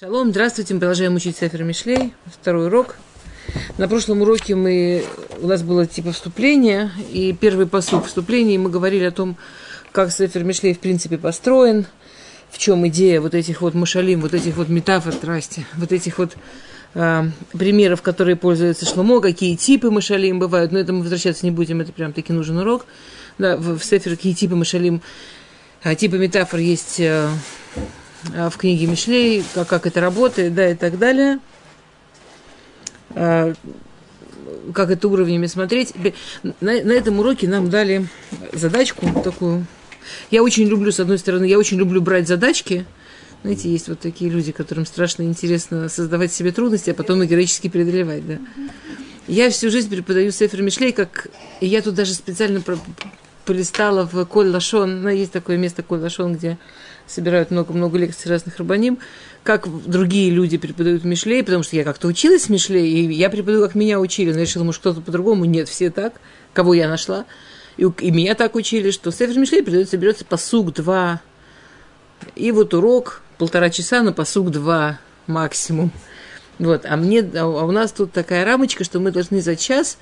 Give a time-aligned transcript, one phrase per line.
[0.00, 2.96] Шалом, здравствуйте, мы продолжаем учить Сефер Мишлей, второй урок.
[3.78, 5.04] На прошлом уроке мы,
[5.40, 9.36] у нас было типа вступление, и первый посыл вступления, и мы говорили о том,
[9.92, 11.86] как Сефер Мишлей в принципе построен,
[12.50, 16.36] в чем идея вот этих вот машалим, вот этих вот метафор, здрасте, вот этих вот
[16.94, 17.22] э,
[17.52, 21.92] примеров, которые пользуются Шломо, какие типы машалим бывают, но это мы возвращаться не будем, это
[21.92, 22.86] прям таки нужен урок.
[23.38, 25.02] Да, в, в Сефер какие типы машалим,
[25.84, 26.98] а, типы метафор есть...
[26.98, 27.28] Э,
[28.32, 31.38] в книге Мишлей, как, как это работает, да, и так далее.
[33.10, 33.54] Э,
[34.72, 35.92] как это уровнями смотреть.
[36.42, 36.52] На,
[36.82, 38.06] на этом уроке нам дали
[38.52, 39.66] задачку такую.
[40.30, 42.86] Я очень люблю, с одной стороны, я очень люблю брать задачки.
[43.42, 47.68] Знаете, есть вот такие люди, которым страшно интересно создавать себе трудности, а потом их героически
[47.68, 48.38] преодолевать, да.
[49.26, 51.28] Я всю жизнь преподаю Сефер Мишлей, как...
[51.60, 52.62] И я тут даже специально
[53.44, 55.02] полистала в Коль Лашон.
[55.02, 56.58] Ну, есть такое место Коль Лашон, где
[57.06, 58.98] собирают много-много лекций разных рабаним,
[59.42, 63.62] как другие люди преподают Мишлей, потому что я как-то училась в Мишлей, и я преподаю,
[63.62, 65.44] как меня учили, но я решила, может, кто-то по-другому.
[65.44, 66.14] Нет, все так,
[66.52, 67.26] кого я нашла.
[67.76, 71.20] И, и меня так учили, что Сефер Мишлей придется, берется посуг два,
[72.34, 75.90] и вот урок полтора часа на посуг два максимум.
[76.58, 79.98] Вот, а мне, а у нас тут такая рамочка, что мы должны за час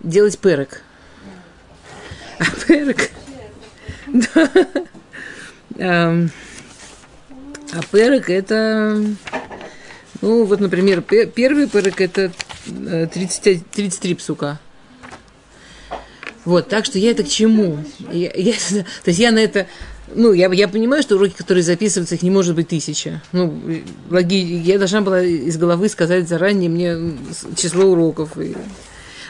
[0.00, 0.82] делать перек.
[2.38, 3.10] А перек...
[4.06, 4.50] Да.
[5.78, 6.26] А
[7.92, 9.00] перек это,
[10.20, 12.32] ну вот, например, первый перек это
[12.66, 14.58] 30, 33 псука.
[16.44, 17.84] Вот, так что я это к чему?
[18.10, 18.52] Я, я,
[19.04, 19.66] то есть я на это,
[20.14, 23.22] ну, я, я понимаю, что уроки, которые записываются, их не может быть тысяча.
[23.32, 23.62] Ну,
[24.10, 27.18] логи, я должна была из головы сказать заранее мне
[27.54, 28.38] число уроков.
[28.38, 28.56] И...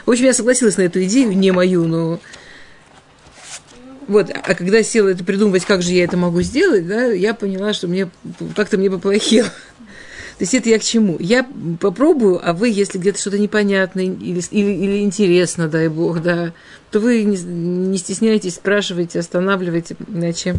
[0.05, 2.21] В общем, я согласилась на эту идею, не мою, но
[4.09, 7.73] вот, а когда села это придумывать, как же я это могу сделать, да, я поняла,
[7.73, 8.09] что мне
[8.55, 9.47] как-то мне поплохело.
[9.47, 11.17] То есть это я к чему?
[11.19, 11.47] Я
[11.79, 16.53] попробую, а вы, если где-то что-то непонятное или, или, или интересно, дай бог, да,
[16.89, 20.55] то вы не, не стесняйтесь, спрашивайте, останавливайте, иначе.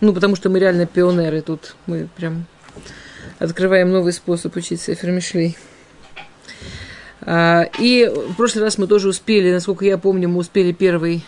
[0.00, 1.76] Ну, потому что мы реально пионеры тут.
[1.86, 2.46] Мы прям
[3.38, 5.56] открываем новый способ учить Сефер Мишлей.
[7.20, 11.22] А, и в прошлый раз мы тоже успели, насколько я помню, мы успели первый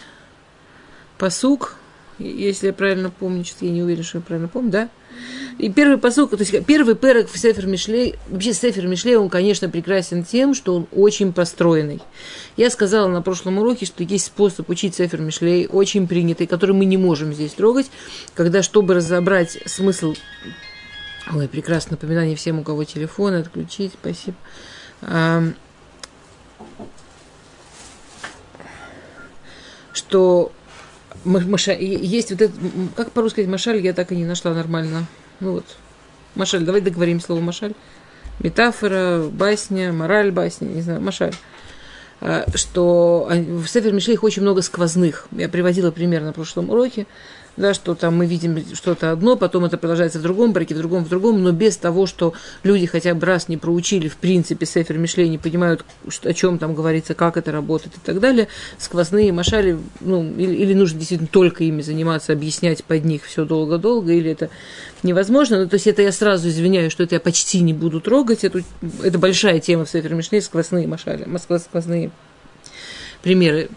[1.21, 1.77] посук,
[2.19, 4.89] если я правильно помню, что я не уверена, что я правильно помню, да?
[5.59, 9.69] И первый посук, то есть первый перек в Сефер Мишлей, вообще Сефер Мишлей, он, конечно,
[9.69, 12.01] прекрасен тем, что он очень построенный.
[12.57, 16.87] Я сказала на прошлом уроке, что есть способ учить Сефер Мишлей, очень принятый, который мы
[16.87, 17.91] не можем здесь трогать,
[18.35, 20.15] когда, чтобы разобрать смысл...
[21.33, 24.37] Ой, прекрасное напоминание всем, у кого телефон, отключить, спасибо
[29.93, 30.53] что
[31.25, 32.53] Маша, есть вот это,
[32.97, 35.07] как по-русски сказать, машаль, я так и не нашла нормально.
[35.41, 35.67] Ну вот,
[36.35, 37.75] машаль, давай договорим слово машаль.
[38.39, 41.35] Метафора, басня, мораль басня, не знаю, машаль.
[42.23, 45.27] А, что в Сефер Мишле их очень много сквозных.
[45.33, 47.07] Я приводила пример на прошлом уроке
[47.57, 51.05] да, что там мы видим что-то одно, потом это продолжается в другом браке, в другом,
[51.05, 54.99] в другом, но без того, что люди хотя бы раз не проучили, в принципе, сефер
[54.99, 55.85] Мишлей, не понимают,
[56.25, 60.75] о чем там говорится, как это работает и так далее, сквозные машали, ну, или, или
[60.75, 64.51] нужно действительно только ими заниматься, объяснять под них все долго-долго, или это
[65.03, 65.61] невозможно.
[65.61, 68.63] Ну, то есть это я сразу извиняюсь, что это я почти не буду трогать, эту,
[69.03, 71.27] это большая тема в сефер Мишлей, сквозные машали,
[71.59, 72.11] сквозные
[73.23, 73.69] примеры.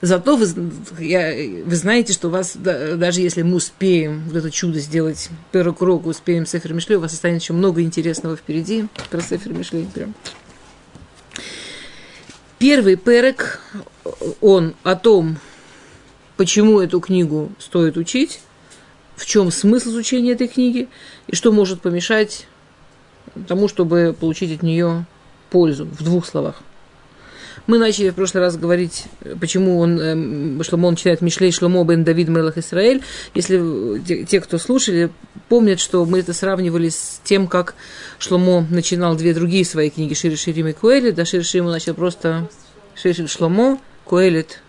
[0.00, 0.46] Зато вы,
[1.00, 5.28] я, вы знаете, что у вас, да, даже если мы успеем вот это чудо сделать,
[5.50, 9.88] первый круг, успеем Сефер Мишлей, у вас останется еще много интересного впереди про Сефер Мишлей.
[9.92, 10.14] Прям.
[12.58, 13.60] Первый перек,
[14.40, 15.38] он о том,
[16.36, 18.40] почему эту книгу стоит учить,
[19.16, 20.88] в чем смысл изучения этой книги
[21.26, 22.46] и что может помешать
[23.48, 25.06] тому, чтобы получить от нее
[25.50, 26.62] пользу, в двух словах.
[27.68, 29.04] Мы начали в прошлый раз говорить,
[29.42, 33.02] почему он, э, Шломо, он читает Мишлей Шломо бен Давид Мелах Исраэль.
[33.34, 35.10] Если те, те, кто слушали,
[35.50, 37.74] помнят, что мы это сравнивали с тем, как
[38.18, 41.14] Шломо начинал две другие свои книги Шири Ширим и Куэлит.
[41.14, 42.48] Да, Шири Ширим начал просто
[42.94, 44.62] Шири Шломо, Куэлит.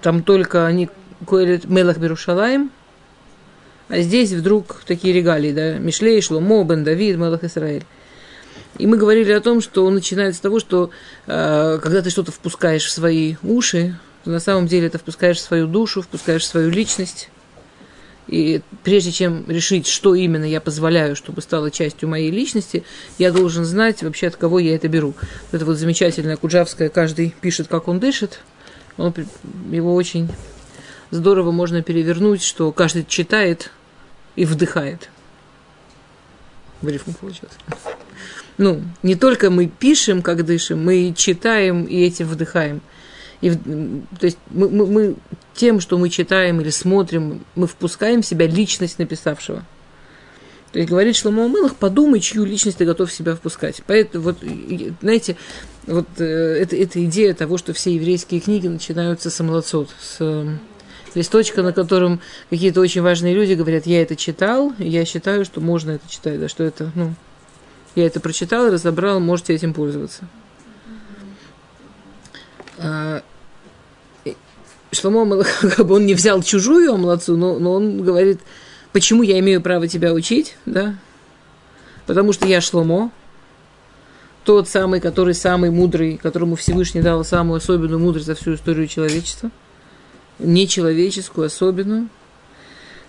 [0.00, 0.88] Там только они
[1.26, 2.70] Куэлит Мелах Берушалаем,
[3.90, 7.84] а здесь вдруг такие регалии, да, Мишлей, Шломо, Бен Давид, Мелах Исраэль.
[8.78, 10.90] И мы говорили о том, что он начинает с того, что
[11.26, 15.42] э, когда ты что-то впускаешь в свои уши, то на самом деле это впускаешь в
[15.42, 17.30] свою душу, впускаешь в свою личность.
[18.26, 22.84] И прежде чем решить, что именно я позволяю, чтобы стало частью моей личности,
[23.18, 25.14] я должен знать вообще, от кого я это беру.
[25.52, 28.40] Это вот замечательная Куджавская, каждый пишет, как он дышит.
[28.96, 29.12] Он,
[29.70, 30.30] его очень
[31.10, 33.70] здорово можно перевернуть, что каждый читает
[34.36, 35.10] и вдыхает.
[36.80, 37.52] в рифму получилось.
[38.56, 42.80] Ну, не только мы пишем, как дышим, мы читаем и этим вдыхаем.
[43.40, 45.16] И, то есть мы, мы, мы
[45.54, 49.64] тем, что мы читаем или смотрим, мы впускаем в себя личность написавшего.
[50.72, 53.82] То есть говорит Шломо Мелах, подумай, чью личность ты готов в себя впускать.
[53.86, 54.38] Поэтому, вот,
[55.02, 55.36] знаете,
[55.86, 60.56] вот э, это, это идея того, что все еврейские книги начинаются с молодцот, с э,
[61.14, 62.20] листочка, на котором
[62.50, 66.40] какие-то очень важные люди говорят, я это читал, и я считаю, что можно это читать,
[66.40, 67.14] да, что это, ну,
[67.94, 70.24] я это прочитал, разобрал, можете этим пользоваться.
[72.78, 73.22] А,
[74.92, 75.44] Шломо,
[75.76, 78.40] как бы он не взял чужую омлацу, но, но он говорит,
[78.92, 80.96] почему я имею право тебя учить, да?
[82.06, 83.10] Потому что я Шломо,
[84.44, 89.50] тот самый, который самый мудрый, которому Всевышний дал самую особенную мудрость за всю историю человечества,
[90.38, 92.08] нечеловеческую, особенную.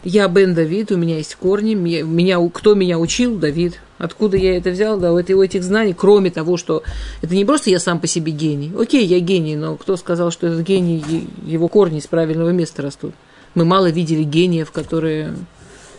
[0.04, 3.38] Я Бен Давид, у меня есть корни, меня, кто меня учил?
[3.38, 3.80] Давид.
[3.98, 5.00] Откуда я это взял?
[5.00, 6.84] Да, у этих знаний, кроме того, что
[7.22, 8.74] это не просто я сам по себе гений.
[8.78, 13.14] Окей, я гений, но кто сказал, что этот гений, его корни из правильного места растут?
[13.54, 15.34] Мы мало видели гениев, которые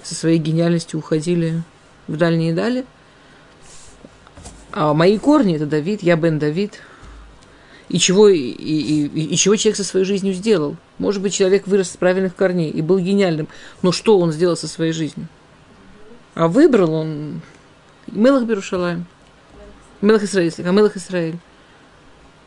[0.03, 1.63] со своей гениальностью уходили
[2.07, 2.85] в дальние дали.
[4.73, 6.83] А мои корни– это Давид, я Бен Давид.
[7.89, 10.77] И чего, и, и, и, и чего человек со своей жизнью сделал?
[10.99, 13.49] Может быть, человек вырос с правильных корней и был гениальным,
[13.81, 15.29] но что он сделал со своей жизнью?
[16.35, 17.41] А выбрал он
[18.07, 19.07] Мелах Берушалаем.
[20.01, 21.39] Мелах Исраиль, а Мелах Исраиль.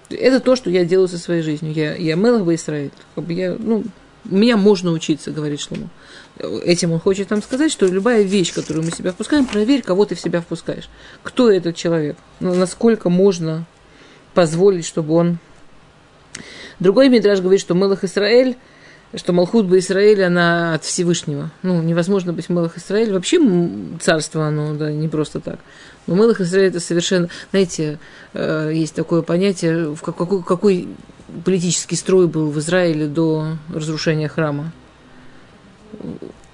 [0.09, 1.73] Это то, что я делаю со своей жизнью.
[1.73, 2.91] Я, я Мелах бы Исраиль.
[3.27, 3.83] Я, ну,
[4.23, 5.89] меня можно учиться, говорит Шлому.
[6.37, 10.15] Этим он хочет нам сказать, что любая вещь, которую мы себя впускаем, проверь, кого ты
[10.15, 10.89] в себя впускаешь.
[11.23, 12.17] Кто этот человек?
[12.39, 13.65] Насколько можно
[14.33, 15.39] позволить, чтобы он
[16.79, 18.55] Другой Мидраж говорит, что Мелах Исраэль,
[19.15, 21.51] что Малхут бы Израиль, она от Всевышнего.
[21.63, 23.11] Ну, невозможно быть Мелах Израиль.
[23.11, 23.39] Вообще
[23.99, 25.59] царство, оно, да, не просто так.
[26.07, 27.99] Но Мелах Израиль это совершенно, знаете,
[28.33, 30.87] э, есть такое понятие, в какой, какой
[31.45, 34.71] политический строй был в Израиле до разрушения храма.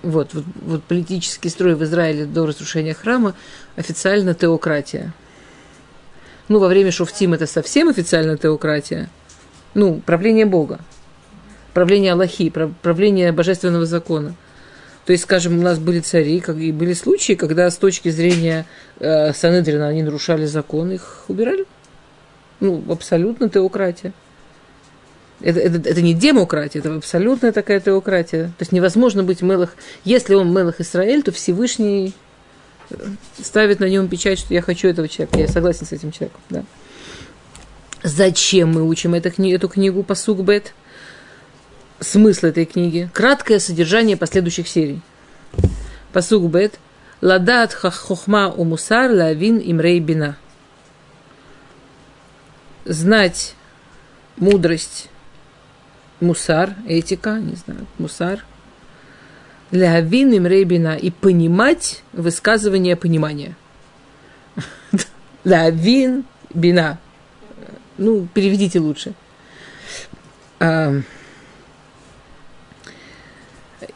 [0.03, 3.33] Вот, вот, вот политический строй в Израиле до разрушения храма
[3.75, 5.13] официально теократия.
[6.47, 9.09] Ну, во время Шуфтим это совсем официально теократия–
[9.75, 10.79] ну, правление Бога,
[11.75, 12.49] правление Аллахи,
[12.81, 14.33] правление божественного закона.
[15.05, 18.65] То есть, скажем, у нас были цари, как и были случаи, когда с точки зрения
[18.99, 21.65] э, Санедрина они нарушали закон, их убирали.
[22.61, 24.13] Ну, абсолютно теократия.
[25.41, 28.45] Это, это, это не демократия, это абсолютная такая теократия.
[28.45, 29.75] То есть невозможно быть Мелах.
[30.05, 32.13] Если он Мелах Израиль, то Всевышний
[32.89, 32.95] э,
[33.43, 35.37] ставит на нем печать, что я хочу этого человека.
[35.37, 36.41] Я согласен с этим человеком.
[36.49, 36.63] Да.
[38.01, 40.73] Зачем мы учим эту, эту книгу по Сугбет?
[41.99, 43.09] Смысл этой книги.
[43.13, 45.01] Краткое содержание последующих серий.
[46.13, 46.79] По Сугбет.
[47.21, 50.37] Ладат хохма у мусар лавин имрей бина.
[52.83, 53.55] Знать
[54.37, 55.09] мудрость
[56.19, 58.45] мусар, этика, не знаю, мусар.
[59.71, 60.97] Лавин имрей бина.
[60.97, 63.55] И понимать высказывание понимания.
[65.45, 66.99] Лавин бина
[67.97, 69.13] ну, переведите лучше.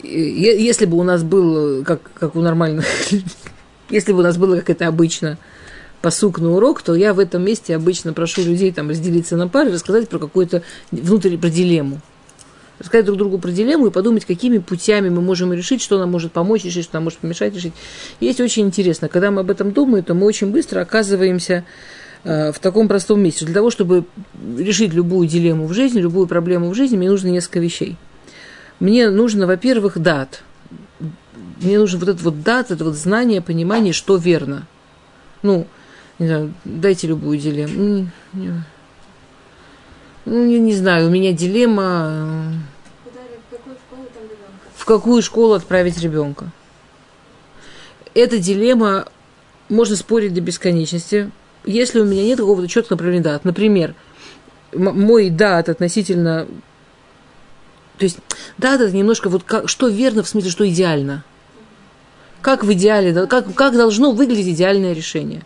[0.02, 2.86] Если бы у нас был, как, как у нормальных,
[3.90, 5.38] если бы у нас было, как это обычно,
[6.02, 9.72] посук на урок, то я в этом месте обычно прошу людей там разделиться на пары,
[9.72, 12.00] рассказать про какую-то внутреннюю, про дилемму.
[12.80, 16.32] Рассказать друг другу про дилемму и подумать, какими путями мы можем решить, что нам может
[16.32, 17.74] помочь решить, что нам может помешать решить.
[18.22, 19.10] Есть очень интересно.
[19.10, 21.66] Когда мы об этом думаем, то мы очень быстро оказываемся
[22.24, 23.46] Э, в таком простом месте.
[23.46, 24.04] Для того, чтобы
[24.58, 27.96] решить любую дилемму в жизни, любую проблему в жизни, мне нужно несколько вещей.
[28.80, 30.44] Мне нужно, во-первых, дат.
[31.62, 34.68] Мне нужен вот этот вот дат, это вот знание, понимание, что верно.
[35.42, 35.68] Ну,
[36.18, 38.10] не знаю, дайте любую дилемму.
[40.26, 42.54] Ну, не, не знаю, у меня дилемма...
[44.76, 46.52] В какую школу отправить ребенка?
[48.16, 49.06] Эта дилемма
[49.70, 51.32] можно спорить до бесконечности
[51.66, 53.96] если у меня нет какого-то четкого направления дат, например,
[54.74, 56.48] мой дат относительно...
[58.00, 58.18] То есть
[58.58, 61.24] дат это немножко вот как, что верно, в смысле, что идеально.
[62.42, 65.44] Как в идеале, как, как должно выглядеть идеальное решение.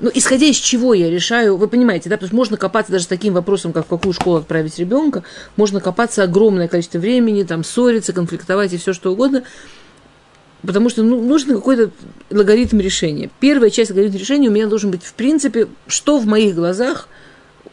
[0.00, 3.06] Ну, исходя из чего я решаю, вы понимаете, да, потому что можно копаться даже с
[3.06, 5.22] таким вопросом, как в какую школу отправить ребенка,
[5.56, 9.44] можно копаться огромное количество времени, там, ссориться, конфликтовать и все что угодно–
[10.62, 11.90] Потому что ну, нужен какой-то
[12.30, 13.30] логарифм решения.
[13.40, 17.08] Первая часть логарифма решения у меня должен быть, в принципе, что в моих глазах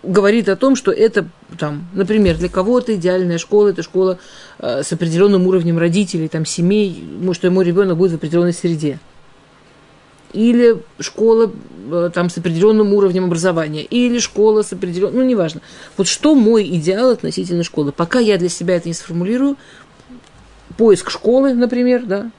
[0.04, 1.28] говорит о том, что это,
[1.58, 4.20] там, например, для кого-то идеальная школа, это школа
[4.60, 9.00] э, с определенным уровнем родителей, там, семей, что мой ребенок будет в определенной среде.
[10.34, 11.52] или школа
[11.92, 15.62] э, там с определенным уровнем образования, или школа с определенным, ну, неважно.
[15.98, 17.92] Вот что мой идеал относительно школы?
[17.92, 19.58] Пока я для себя это не сформулирую,
[20.78, 22.32] поиск школы, например, да,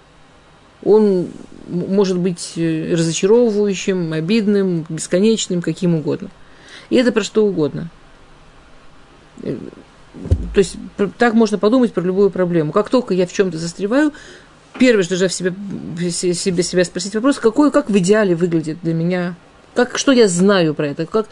[0.85, 1.29] он
[1.69, 6.31] может быть э, разочаровывающим, обидным, бесконечным, каким угодно.
[6.91, 7.91] И это про что угодно.
[9.43, 9.57] Э,
[10.55, 10.77] то есть
[11.19, 12.73] так можно подумать про любую проблему.
[12.73, 14.13] Как только я в чем-то застреваю,
[14.79, 15.53] первое, что я в себе,
[16.11, 19.35] себе, себя спросить вопрос, какой, как в идеале выглядит для меня,
[19.75, 21.29] как, что я знаю про это, как,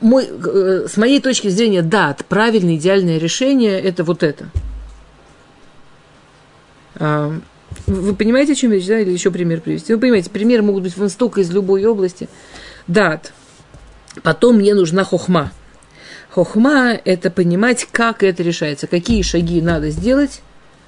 [0.00, 4.48] мой, э, с моей точки зрения, да, правильное, идеальное решение– это вот это.
[6.96, 7.32] А,
[7.86, 9.94] вы понимаете, о чем речь, да, или еще пример привести?
[9.94, 12.28] Вы понимаете, примеры могут быть столько из любой области.
[12.86, 13.32] Дат.
[14.22, 15.52] Потом мне нужна хохма.
[16.30, 20.40] Хохма– это понимать, как это решается, какие шаги надо сделать,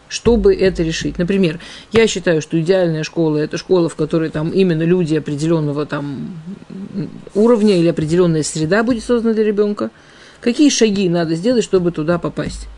[0.09, 1.19] чтобы это решить.
[1.19, 1.59] Например,
[1.93, 6.38] я считаю, что идеальная школа– это школа, в которой там именно люди определенного там
[7.35, 9.90] уровня или определенная среда будет создана для ребенка.
[10.40, 12.69] Какие шаги надо сделать, чтобы туда попасть?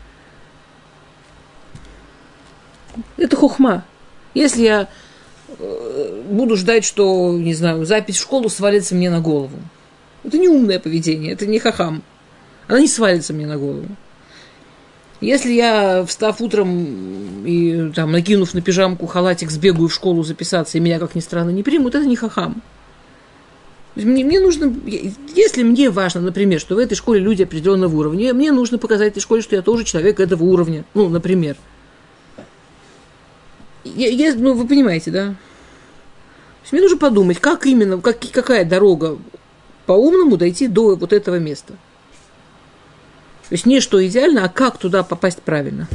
[3.17, 3.85] Это хохма.
[4.33, 4.87] Если я
[5.59, 9.57] э, буду ждать, что, не знаю, запись в школу свалится мне на голову.
[10.27, 12.03] Это не умное поведение, это не хахам.
[12.67, 13.85] Она не свалится мне на голову.
[15.21, 20.81] Если я, встав утром и там, накинув на пижамку халатик, сбегаю в школу записаться, и
[20.81, 22.61] меня, как ни странно, не примут, это не хахам.
[23.95, 24.75] Мне, мне нужно,
[25.33, 29.21] если мне важно, например, что в этой школе люди определенного уровня, мне нужно показать этой
[29.21, 30.83] школе, что я тоже человек этого уровня.
[30.93, 31.55] Ну, например.
[33.85, 35.35] Я, я, ну, вы понимаете, да?
[36.69, 39.17] мне нужно подумать, как именно, как, какая дорога
[39.87, 41.73] по-умному дойти до вот этого места.
[43.49, 45.87] То есть не что идеально, а как туда попасть правильно.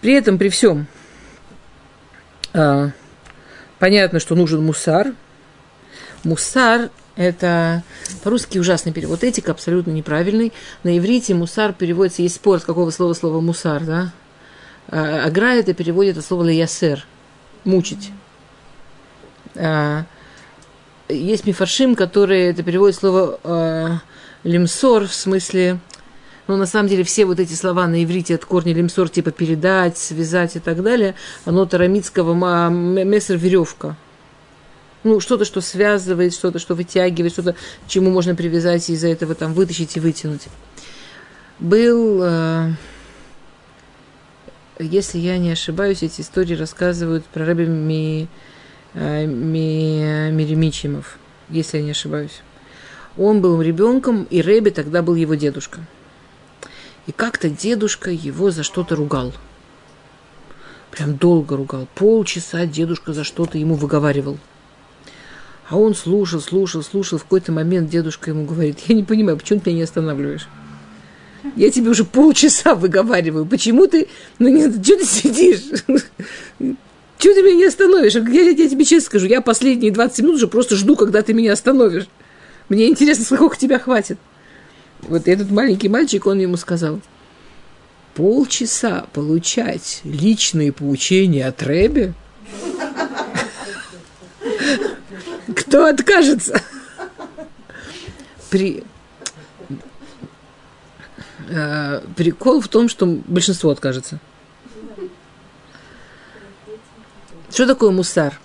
[0.00, 0.86] При этом, при всем,
[2.54, 2.90] а,
[3.78, 5.12] понятно, что нужен мусар.
[6.24, 7.82] Мусар– это
[8.22, 9.22] по-русски ужасный перевод.
[9.22, 10.52] Этика абсолютно неправильный.
[10.82, 14.12] На иврите мусар переводится, есть спор, с какого слова слово мусар, да?
[14.88, 17.06] А, агра это переводит от слова лаясер–
[17.64, 18.10] мучить.
[19.56, 20.04] А,
[21.08, 23.98] есть мифаршим, которые это переводит слово а,
[24.42, 25.80] лимсор в смысле
[26.46, 29.96] но на самом деле все вот эти слова на иврите от корня лимсор, типа передать,
[29.96, 31.14] связать и так далее,
[31.46, 33.96] оно тарамитского мессер веревка.
[35.04, 37.54] Ну, что-то, что связывает, что-то, что вытягивает, что-то,
[37.86, 40.48] чему можно привязать и из-за этого там вытащить и вытянуть.
[41.58, 42.72] Был э,
[44.78, 48.28] если я не ошибаюсь, эти истории рассказывают про Рэбби
[48.94, 51.18] Ми, Ми, Миремичимов,
[51.50, 52.42] если я не ошибаюсь.
[53.16, 55.80] Он был ребенком, и Рэбби тогда был его дедушка.
[57.06, 59.32] И как-то дедушка его за что-то ругал.
[60.90, 61.88] Прям долго ругал.
[61.94, 64.38] Полчаса дедушка за что-то ему выговаривал.
[65.68, 67.18] А он слушал, слушал, слушал.
[67.18, 70.48] В какой-то момент дедушка ему говорит, я не понимаю, почему ты меня не останавливаешь?
[71.56, 73.44] Я тебе уже полчаса выговариваю.
[73.44, 74.08] Почему ты...
[74.38, 75.62] Ну, не, что ты сидишь?
[77.24, 78.14] Чего ты меня не остановишь?
[78.16, 81.54] Я, я тебе честно скажу, я последние 20 минут уже просто жду, когда ты меня
[81.54, 82.06] остановишь.
[82.68, 84.18] Мне интересно, сколько тебя хватит.
[85.00, 87.00] Вот этот маленький мальчик, он ему сказал,
[88.14, 92.12] полчаса получать личные поучения от Рэбе?
[95.56, 96.60] Кто откажется?
[98.50, 98.84] При,
[101.48, 104.18] Э, прикол в том, что большинство откажется.
[107.54, 108.40] Что такое мусар?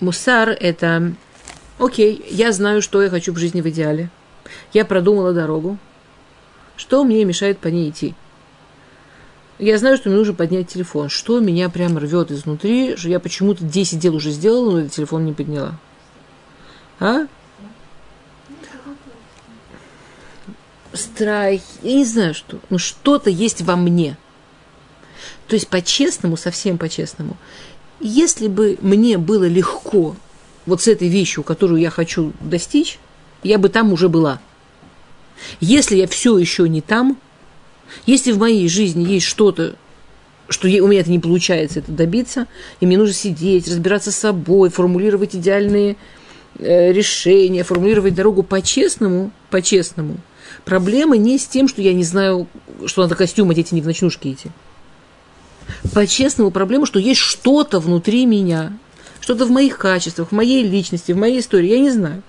[0.00, 1.14] Мусар– это,
[1.78, 4.10] окей, я знаю, что я хочу в жизни в идеале.
[4.74, 5.78] Я продумала дорогу.
[6.76, 8.14] Что мне мешает по ней идти?
[9.58, 11.08] Я знаю, что мне нужно поднять телефон.
[11.08, 15.24] Что меня прям рвет изнутри, что я почему-то 10 дел уже сделала, но этот телефон
[15.24, 15.78] не подняла.
[17.00, 17.26] А?
[20.92, 24.18] страх, я не знаю что, но что-то есть во мне.
[25.48, 27.38] То есть по-честному, совсем по-честному,
[28.02, 30.16] если бы мне было легко
[30.66, 32.98] вот с этой вещью, которую я хочу достичь,
[33.42, 34.40] я бы там уже была.
[35.60, 37.18] Если я все еще не там,
[38.06, 39.76] если в моей жизни есть что-то,
[40.48, 42.46] что у меня это не получается это добиться,
[42.80, 45.96] и мне нужно сидеть, разбираться с собой, формулировать идеальные
[46.58, 50.16] э, решения, формулировать дорогу по-честному, по-честному–
[50.64, 52.46] Проблема не с тем, что я не знаю,
[52.86, 54.50] что надо костюм одеть, а не в ночнушке идти.
[55.92, 58.78] По-честному, проблема, что есть что-то внутри меня,
[59.20, 62.22] что-то в моих качествах, в моей личности, в моей истории, я не знаю.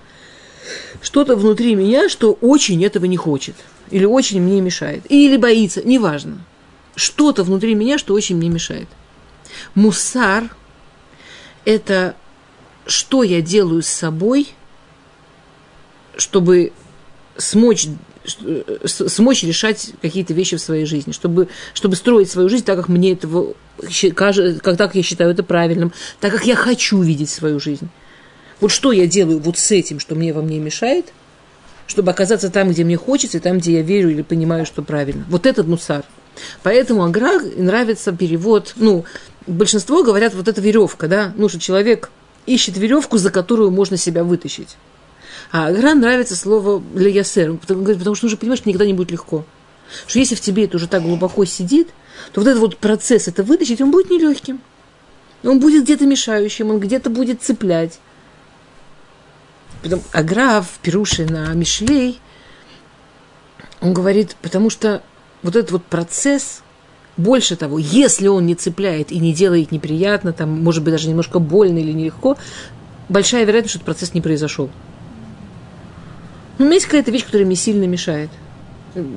[1.02, 3.54] Что-то внутри меня, что очень этого не хочет.
[3.90, 5.04] Или очень мне мешает.
[5.10, 6.38] Или боится, неважно.
[6.96, 8.88] Что-то внутри меня, что очень мне мешает.
[9.74, 10.54] Мусар–
[11.64, 12.14] это
[12.86, 14.48] что я делаю с собой,
[16.16, 16.72] чтобы
[17.36, 17.86] смочь
[18.86, 23.12] смочь решать какие-то вещи в своей жизни, чтобы, чтобы строить свою жизнь так, как мне
[23.12, 23.54] этого
[24.14, 27.88] как так я считаю это правильным, так как я хочу видеть свою жизнь.
[28.60, 31.06] Вот что я делаю вот с этим, что мне во мне мешает,
[31.86, 35.24] чтобы оказаться там, где мне хочется, и там, где я верю или понимаю, что правильно.
[35.28, 36.04] Вот этот мусар.
[36.62, 39.04] Поэтому Агра нравится перевод, ну,
[39.46, 42.10] большинство говорят, вот эта веревка, да, ну, что человек
[42.46, 44.76] ищет веревку, за которую можно себя вытащить.
[45.50, 49.10] А Агра нравится слово для ясер, потому, потому что нужно понимать, что никогда не будет
[49.10, 49.44] легко.
[50.06, 51.88] Что если в тебе это уже так глубоко сидит,
[52.32, 54.60] то вот этот вот процесс это вытащить, он будет нелегким.
[55.44, 57.98] Он будет где-то мешающим, он где-то будет цеплять.
[59.82, 62.18] Потом Аграф, Перуши на Мишлей,
[63.82, 65.02] он говорит, потому что
[65.42, 66.62] вот этот вот процесс,
[67.18, 71.38] больше того, если он не цепляет и не делает неприятно, там, может быть, даже немножко
[71.38, 72.38] больно или нелегко,
[73.10, 74.70] большая вероятность, что этот процесс не произошел.
[76.58, 78.30] Но у меня есть какая-то вещь, которая мне сильно мешает.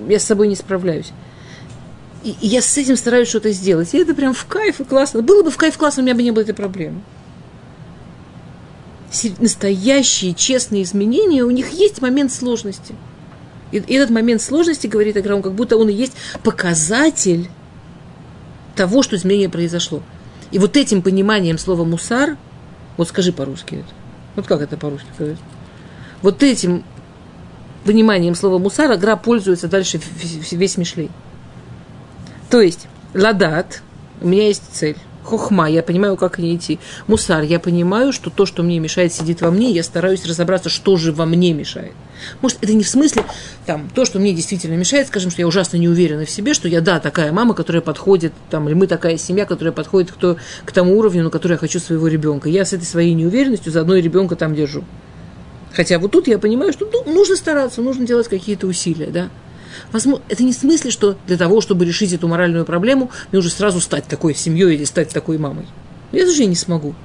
[0.07, 1.11] Я с собой не справляюсь.
[2.23, 3.93] И, и я с этим стараюсь что-то сделать.
[3.93, 5.21] И это прям в кайф и классно.
[5.21, 7.01] Было бы в кайф классно, у меня бы не было этой проблемы.
[9.39, 12.95] Настоящие, честные изменения, у них есть момент сложности.
[13.71, 16.13] И, и этот момент сложности, говорит Аграум, как будто он и есть
[16.43, 17.49] показатель
[18.75, 20.01] того, что изменение произошло.
[20.51, 22.37] И вот этим пониманием слова мусар,
[22.95, 23.93] вот скажи по-русски это.
[24.35, 25.37] Вот как это по-русски сказать?
[26.21, 26.83] Вот этим
[27.87, 29.99] пониманием слова мусара Гра пользуется дальше
[30.51, 31.09] весь Мишлей.
[32.49, 33.81] То есть, ладат,
[34.21, 34.97] у меня есть цель.
[35.23, 36.79] Хохма, я понимаю, как не идти.
[37.07, 40.95] Мусар, я понимаю, что то, что мне мешает, сидит во мне, я стараюсь разобраться, что
[40.95, 41.91] же во мне мешает.
[42.41, 43.23] Может, это не в смысле,
[43.65, 46.69] там, то, что мне действительно мешает, скажем, что я ужасно не уверена в себе, что
[46.69, 50.71] я, да, такая мама, которая подходит, там, или мы такая семья, которая подходит к, к
[50.71, 52.47] тому уровню, на который я хочу своего ребенка.
[52.47, 54.85] Я с этой своей неуверенностью за одной ребенка там держу.
[55.77, 59.29] Хотя вот тут я понимаю, что ну, нужно стараться, нужно делать какие-то усилия, да.
[60.27, 63.79] Это не в смысле, что для того, чтобы решить эту моральную проблему, мне нужно сразу
[63.79, 65.67] стать такой семьей или стать такой мамой.
[66.11, 66.95] Я тоже не смогу.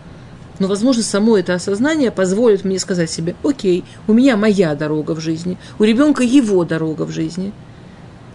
[0.59, 5.21] Но, возможно, само это осознание позволит мне сказать себе, окей, у меня моя дорога в
[5.21, 7.53] жизни, у ребенка его дорога в жизни.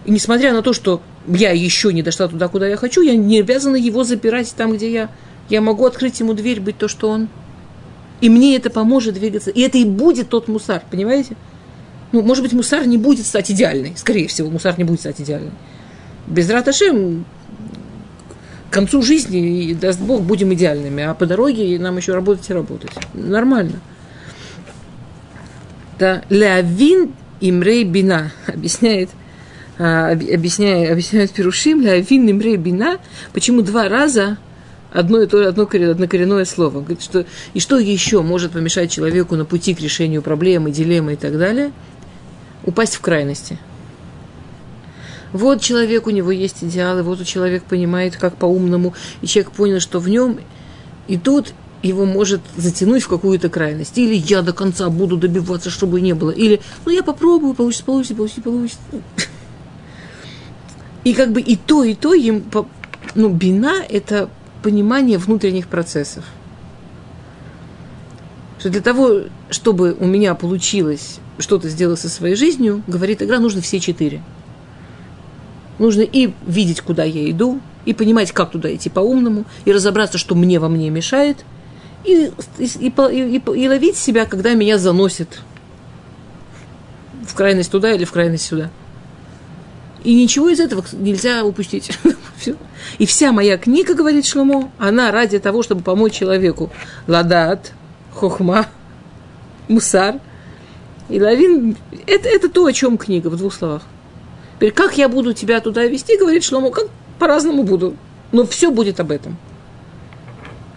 [0.04, 3.40] И несмотря на то, что я еще не дошла туда, куда я хочу, я не
[3.40, 5.10] обязана его запирать там, где я.
[5.48, 7.28] Я могу открыть ему дверь, быть то, что он.
[8.20, 9.50] И мне это поможет двигаться.
[9.50, 11.36] И это и будет тот мусар, понимаете?
[12.12, 13.92] Ну, может быть, мусар не будет стать идеальной.
[13.96, 15.52] Скорее всего, мусар не будет стать идеальной.
[16.26, 17.24] Без раташем
[18.70, 21.02] к концу жизни, даст Бог, будем идеальными.
[21.04, 22.90] А по дороге нам еще работать и работать.
[23.14, 23.80] Нормально.
[25.98, 29.10] Да, лявин имрей бина объясняет,
[29.78, 32.98] а, объясняет, объясняет Перушим, лявин имрей бина,
[33.32, 34.38] почему два раза
[34.92, 36.80] одно и то одно однокоренное слово.
[36.80, 37.24] Говорит, что,
[37.54, 41.72] и что еще может помешать человеку на пути к решению проблемы, дилеммы и так далее?
[42.64, 43.58] Упасть в крайности.
[45.32, 49.80] Вот человек, у него есть идеалы, вот у человек понимает, как по-умному, и человек понял,
[49.80, 50.38] что в нем,
[51.06, 53.96] и тут его может затянуть в какую-то крайность.
[53.98, 56.30] Или я до конца буду добиваться, чтобы не было.
[56.30, 58.80] Или, ну, я попробую, получится, получится, получится, получится.
[61.04, 62.44] И как бы и то, и то им,
[63.14, 64.28] ну, бина– это
[64.62, 66.24] понимание внутренних процессов.
[68.58, 73.60] Что для того, чтобы у меня получилось что-то сделать со своей жизнью, говорит игра, нужно
[73.60, 74.22] все четыре.
[75.78, 80.34] Нужно и видеть, куда я иду, и понимать, как туда идти по-умному, и разобраться, что
[80.34, 81.44] мне во мне мешает,
[82.04, 85.40] и, и, и, и, и ловить себя, когда меня заносит
[87.26, 88.70] в крайность туда или в крайность сюда.
[90.08, 91.90] И ничего из этого нельзя упустить.
[92.98, 96.70] И вся моя книга, говорит Шломо, она ради того, чтобы помочь человеку.
[97.06, 97.72] Ладат,
[98.14, 98.68] хохма,
[99.68, 100.14] мусар.
[101.10, 103.82] И лавин, это, это то, о чем книга, в двух словах.
[104.56, 106.86] Теперь, как я буду тебя туда вести, говорит Шломо, как
[107.18, 107.94] по-разному буду.
[108.32, 109.36] Но все будет об этом.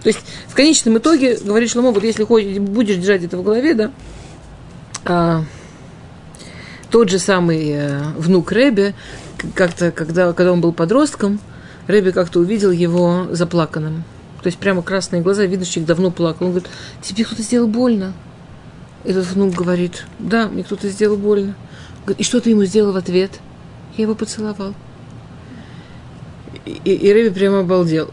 [0.03, 3.75] То есть, в конечном итоге, говорит Шломо, вот если хочешь, будешь держать это в голове,
[3.75, 3.91] да,
[5.05, 5.45] а,
[6.91, 8.93] тот же самый э, внук Рэбе,
[9.55, 11.39] как-то, когда, когда он был подростком,
[11.87, 14.03] Рэбе как-то увидел его заплаканным.
[14.43, 16.47] То есть прямо красные глаза, видно, что человек давно плакал.
[16.47, 16.69] Он говорит,
[17.01, 18.13] тебе кто-то сделал больно.
[19.03, 21.55] Этот внук говорит, да, мне кто-то сделал больно.
[22.17, 23.39] и что ты ему сделал в ответ?
[23.97, 24.73] Я его поцеловал.
[26.65, 28.11] И, и Рэбби прямо обалдел.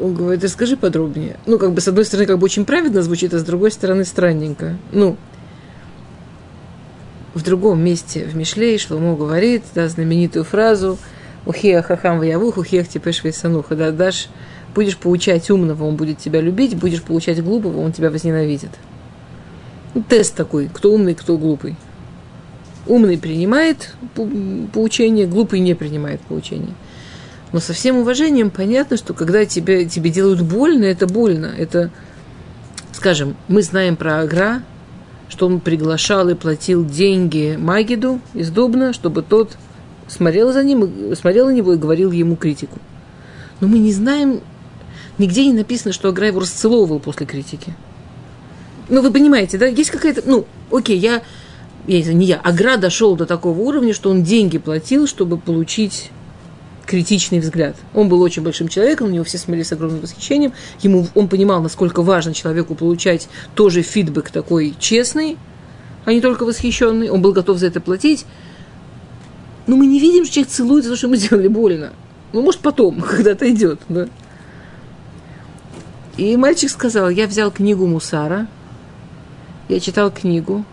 [0.00, 1.38] Он говорит, расскажи подробнее.
[1.46, 4.04] Ну, как бы, с одной стороны, как бы очень праведно звучит, а с другой стороны,
[4.04, 4.76] странненько.
[4.92, 5.16] Ну,
[7.38, 10.98] в другом месте в Мишлей Шломо говорит да, знаменитую фразу
[11.46, 13.76] «Ухия хахам ваявух, ухиях типеш вейсануха».
[13.76, 14.28] Да, дашь
[14.74, 18.70] Будешь поучать умного, он будет тебя любить, будешь поучать глупого, он тебя возненавидит.
[19.94, 21.74] Ну, тест такой, кто умный, кто глупый.
[22.86, 23.94] Умный принимает
[24.72, 26.74] поучение, глупый не принимает поучение.
[27.52, 31.46] Но со всем уважением понятно, что когда тебе, тебе делают больно, это больно.
[31.58, 31.90] Это,
[32.92, 34.62] скажем, мы знаем про Агра,
[35.28, 39.56] что он приглашал и платил деньги Магиду из Дубна, чтобы тот
[40.06, 42.78] смотрел за ним, смотрел на него и говорил ему критику.
[43.60, 44.40] Но мы не знаем,
[45.18, 47.74] нигде не написано, что Агра его расцеловывал после критики.
[48.88, 49.66] Ну, вы понимаете, да?
[49.66, 50.22] Есть какая-то...
[50.24, 51.22] Ну, окей, я...
[51.86, 52.40] я не я.
[52.40, 56.10] Агра дошел до такого уровня, что он деньги платил, чтобы получить
[56.88, 57.76] критичный взгляд.
[57.94, 60.54] Он был очень большим человеком, на него все смотрели с огромным восхищением.
[60.80, 65.36] Ему, он понимал, насколько важно человеку получать тоже фидбэк такой честный,
[66.06, 67.10] а не только восхищенный.
[67.10, 68.24] Он был готов за это платить.
[69.66, 71.92] Но мы не видим, что человек целует за то, что мы сделали больно.
[72.32, 74.08] Ну, может, потом, когда-то идет, да.
[76.16, 78.48] И мальчик сказал, я взял книгу Мусара,
[79.68, 80.64] я читал книгу,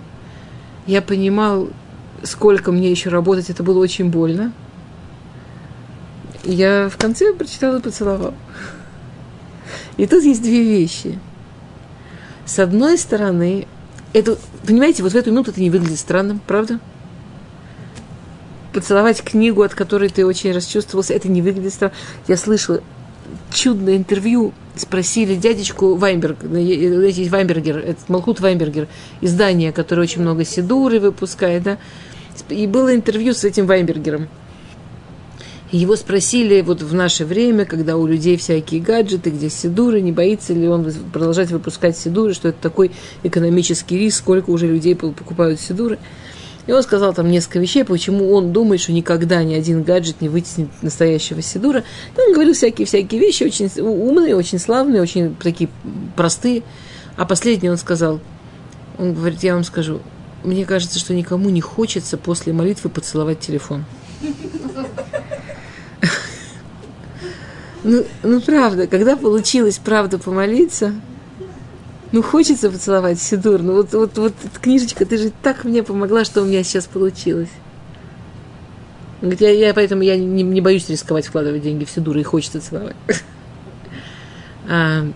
[0.87, 1.69] я понимал,
[2.23, 4.53] сколько мне еще работать, это было очень больно–
[6.45, 8.33] я в конце прочитала и поцеловал.
[9.97, 11.19] И тут есть две вещи.
[12.45, 13.67] С одной стороны,
[14.13, 16.79] это, понимаете, вот в эту минуту это не выглядит странным, правда?
[18.73, 21.97] Поцеловать книгу, от которой ты очень расчувствовался, это не выглядит странным.
[22.27, 22.81] Я слышала
[23.51, 28.87] чудное интервью, спросили дядечку Вайнберг, знаете, Вайнбергер, это Малхут Вайнбергер,
[29.21, 31.77] издание, которое очень много седуры выпускает, да,
[32.49, 34.27] и было интервью с этим Вайнбергером–
[35.71, 40.53] его спросили вот в наше время, когда у людей всякие гаджеты, где сидуры, не боится
[40.53, 42.91] ли он продолжать выпускать сидуры, что это такой
[43.23, 45.97] экономический риск, сколько уже людей покупают сидуры.
[46.67, 50.29] И он сказал там несколько вещей, почему он думает, что никогда ни один гаджет не
[50.29, 51.83] вытеснит настоящего сидура.
[52.17, 55.69] И он говорил всякие-всякие вещи, очень умные, очень славные, очень такие
[56.15, 56.63] простые.
[57.17, 58.19] А последний он сказал,
[58.97, 59.99] он говорит, я вам скажу,
[60.43, 63.85] мне кажется, что никому не хочется после молитвы поцеловать телефон.
[67.87, 70.91] Ну, ну, правда, когда получилось, правда, помолиться,
[72.11, 73.61] ну, хочется поцеловать Сидур.
[73.61, 77.51] Ну, вот, вот, вот книжечка, ты же так мне помогла, что у меня сейчас получилось.
[79.21, 82.59] Говорит, я, я поэтому я не, не боюсь рисковать, вкладывать деньги в Сидур, и хочется
[82.59, 82.95] целовать.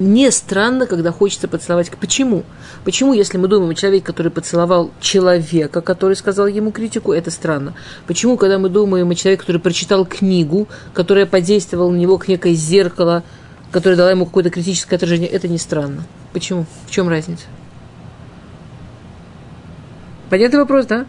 [0.00, 1.90] Не странно, когда хочется поцеловать.
[1.90, 2.42] Почему?
[2.84, 7.74] Почему, если мы думаем о человеке, который поцеловал человека, который сказал ему критику, это странно?
[8.08, 12.54] Почему, когда мы думаем о человеке, который прочитал книгу, которая подействовала на него как некое
[12.54, 13.22] зеркало,
[13.70, 16.02] которое дало ему какое-то критическое отражение, это не странно?
[16.32, 16.66] Почему?
[16.86, 17.44] В чем разница?
[20.28, 21.06] Понятный вопрос, да?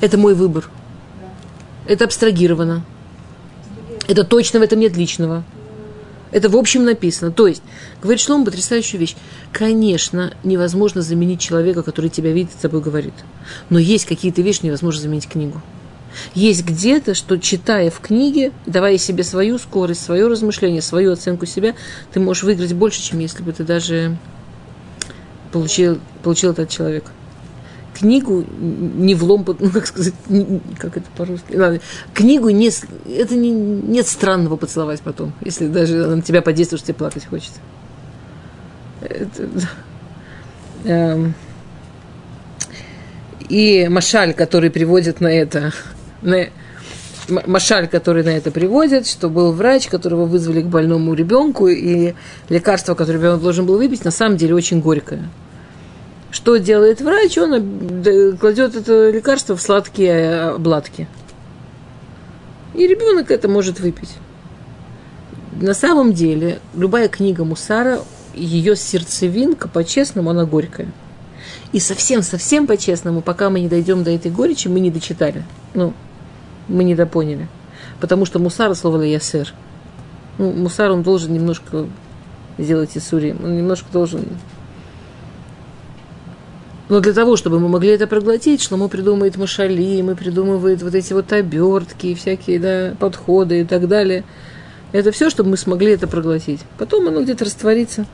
[0.00, 0.68] Это мой выбор.
[1.88, 2.84] Это абстрагировано.
[4.08, 5.44] Это точно в этом нет личного.
[6.32, 7.30] Это в общем написано.
[7.30, 7.62] То есть,
[8.02, 9.16] говорит Шлом потрясающую вещь.
[9.52, 13.14] Конечно, невозможно заменить человека, который тебя видит и с тобой говорит.
[13.70, 15.62] Но есть какие-то вещи, невозможно заменить книгу.
[16.34, 21.74] Есть где-то, что читая в книге, давая себе свою скорость, свое размышление, свою оценку себя,
[22.12, 24.16] ты можешь выиграть больше, чем если бы ты даже
[25.52, 27.10] получил, получил это от человека
[27.98, 31.80] книгу не в лом, ну как сказать, не, как это по-русски, Ладно,
[32.14, 32.70] книгу не,
[33.08, 37.60] это не, нет странного поцеловать потом, если даже на тебя подействует, что тебе плакать хочется.
[39.00, 39.48] Это,
[40.84, 41.34] эм,
[43.48, 45.72] и Машаль, который приводит на это,
[46.22, 46.46] на,
[47.28, 52.14] Машаль, который на это приводит, что был врач, которого вызвали к больному ребенку, и
[52.48, 55.28] лекарство, которое ребенок должен был выпить, на самом деле очень горькое.
[56.36, 57.38] Что делает врач?
[57.38, 61.08] Он кладет это лекарство в сладкие обладки.
[62.74, 64.10] И ребенок это может выпить.
[65.58, 68.00] На самом деле, любая книга Мусара,
[68.34, 70.92] ее сердцевинка, по-честному, она горькая.
[71.72, 75.42] И совсем-совсем по-честному, пока мы не дойдем до этой горечи, мы не дочитали.
[75.72, 75.94] Ну,
[76.68, 77.48] мы не допоняли.
[77.98, 79.54] Потому что Мусар слово ясер.
[80.36, 81.86] Ну, Мусар, он должен немножко
[82.58, 83.34] сделать Исури.
[83.42, 84.26] Он немножко должен
[86.88, 91.12] но для того, чтобы мы могли это проглотить, мы придумывает машали, мы придумывает вот эти
[91.12, 94.24] вот обертки, всякие да, подходы и так далее.
[94.92, 96.60] Это все, чтобы мы смогли это проглотить.
[96.78, 98.06] Потом оно где-то растворится.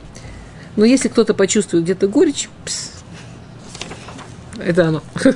[0.75, 3.03] Но если кто-то почувствует где-то горечь, пс,
[4.57, 5.03] это оно.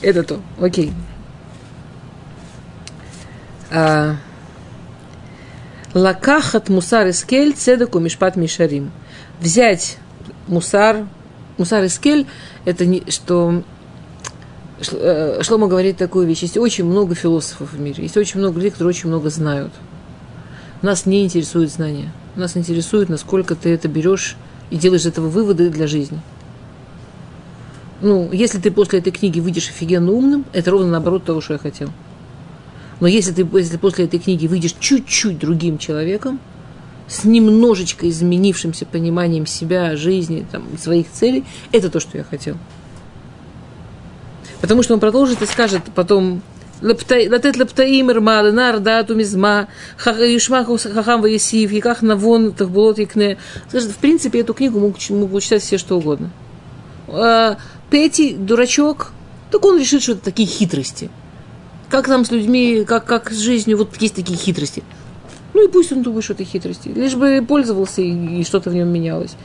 [0.00, 0.40] это то.
[0.60, 0.92] Окей.
[3.72, 4.16] А,
[5.94, 8.92] лакахат мусар искель цедаку мишпат мишарим.
[9.40, 9.98] Взять
[10.46, 11.06] мусар,
[11.58, 12.26] Мусар и скель–
[12.64, 13.62] это не, что
[14.92, 16.42] э, Шлома говорит такую вещь.
[16.42, 18.02] Есть очень много философов в мире.
[18.02, 19.72] Есть очень много людей, которые очень много знают.
[20.82, 22.12] Нас не интересует знание.
[22.34, 24.36] Нас интересует, насколько ты это берешь
[24.70, 26.20] и делаешь из этого выводы для жизни.
[28.02, 31.58] Ну, если ты после этой книги выйдешь офигенно умным, это ровно наоборот того, что я
[31.58, 31.90] хотел.
[33.00, 36.38] Но если ты если после этой книги выйдешь чуть-чуть другим человеком,
[37.08, 42.56] с немножечко изменившимся пониманием себя, жизни, там, своих целей, это то, что я хотел.
[44.60, 46.42] Потому что он продолжит и скажет потом,
[46.82, 49.68] Латет лаптаим ирма, ленар дату мизма,
[50.04, 53.38] юшмаху хахам ваесив, яках навон тахбулот якне.
[53.68, 56.30] Скажет, в принципе, эту книгу могут, могут читать все что угодно.
[57.08, 57.56] А,
[57.90, 59.12] Петти, дурачок,
[59.50, 61.08] так он решит, что это такие хитрости.
[61.88, 64.82] Как там с людьми, как, как с жизнью, вот есть такие хитрости.
[65.56, 66.88] Ну и пусть он думает, что это хитрости.
[66.88, 69.36] Лишь бы пользовался и, и что-то в нем менялось.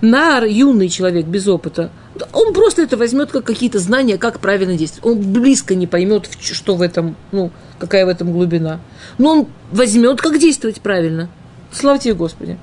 [0.00, 1.90] Нар, юный человек без опыта,
[2.32, 5.04] он просто это возьмет как какие-то знания, как правильно действовать.
[5.04, 8.80] Он близко не поймет, что в этом, ну, какая в этом глубина.
[9.18, 11.28] Но он возьмет, как действовать правильно.
[11.70, 12.58] Славьте Господи.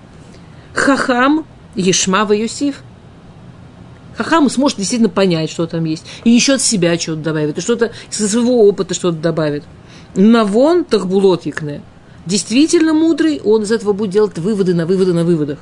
[0.73, 2.81] Хахам Ешмава Юсиф.
[4.17, 6.07] Хахам сможет действительно понять, что там есть.
[6.23, 7.59] И еще от себя что-то добавит.
[7.59, 9.65] И что-то со своего опыта что-то добавит.
[10.15, 11.83] Навон тахбулот якне.
[12.25, 15.59] Действительно мудрый, он из этого будет делать выводы на выводы на выводах.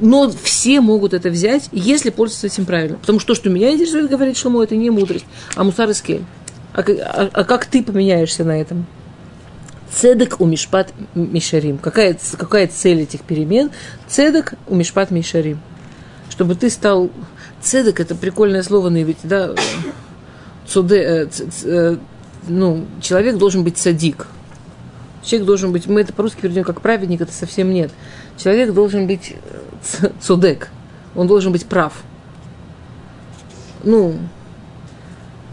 [0.00, 2.98] Но все могут это взять, если пользоваться этим правильно.
[2.98, 5.24] Потому что то, что меня интересует, говорит Шломо, это не мудрость,
[5.56, 5.90] а мусар.
[5.90, 8.86] А, а, а как ты поменяешься на этом?
[9.90, 11.78] Цедек у Мишпат Мишарим.
[11.78, 13.70] Какая, какая цель этих перемен?
[14.06, 15.60] Цедек у Мишпат Мишарим.
[16.30, 17.10] Чтобы ты стал...
[17.60, 19.54] Цедек– это прикольное слово на иврите, да?
[20.68, 21.96] Цуде, э, ц, э,
[22.46, 24.26] ну, человек должен быть садик.
[25.28, 27.90] Человек должен быть, мы это по-русски переведем как праведник, это совсем нет.
[28.38, 29.34] Человек должен быть
[30.00, 30.70] э, цудек,
[31.14, 31.92] он должен быть прав.
[33.84, 34.14] Ну,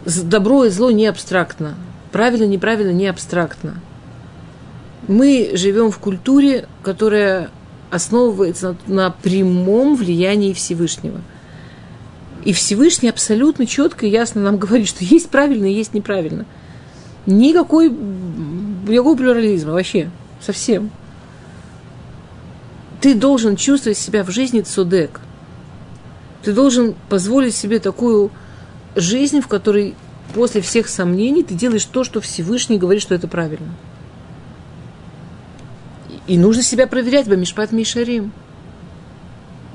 [0.06, 1.74] добро и зло не абстрактно.
[2.10, 3.74] Правильно, неправильно, не абстрактно.
[5.08, 7.50] Мы живем в культуре, которая
[7.90, 11.20] основывается на, на прямом влиянии Всевышнего.
[12.46, 16.46] И Всевышний абсолютно четко и ясно нам говорит, что есть правильно и есть неправильно.
[17.26, 20.10] Никакой никакого плюрализма вообще,
[20.40, 20.90] совсем.
[23.00, 25.20] Ты должен чувствовать себя в жизни цудек.
[26.42, 28.30] Ты должен позволить себе такую
[28.94, 29.94] жизнь, в которой
[30.34, 33.74] после всех сомнений ты делаешь то, что Всевышний говорит, что это правильно.
[36.26, 38.32] И нужно себя проверять, Бамишпат Мишарим.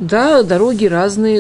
[0.02, 1.38] Да, дороги разные,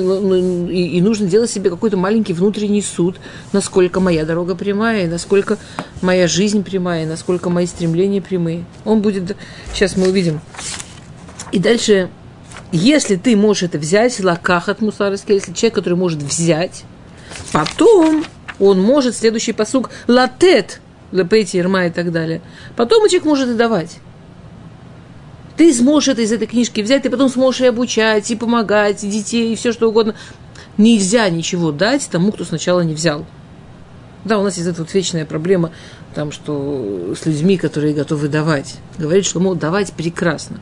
[0.71, 3.17] и, и нужно делать себе какой-то маленький внутренний суд,
[3.53, 5.57] насколько моя дорога прямая, насколько
[6.03, 8.65] моя жизнь прямая, насколько мои стремления прямые.
[8.85, 9.35] Он будет,
[9.73, 10.41] сейчас мы увидим.
[11.51, 12.11] И дальше,
[12.71, 16.83] если ты можешь это взять, лакахат мусарский, если человек, который может взять,
[17.51, 18.23] потом
[18.59, 22.41] он может, следующий посук, латет, лепейти, ирма и так далее,
[22.75, 23.97] потом человек может и давать.
[25.57, 29.09] Ты сможешь это из этой книжки взять, ты потом сможешь и обучать, и помогать, и
[29.09, 30.15] детей, и все что угодно.
[30.77, 33.25] Нельзя ничего дать тому, кто сначала не взял.
[34.23, 35.71] Да, у нас есть эта вот вечная проблема,
[36.13, 38.75] там, что с людьми, которые готовы давать.
[38.97, 40.59] Говорит, что, мол, давать прекрасно.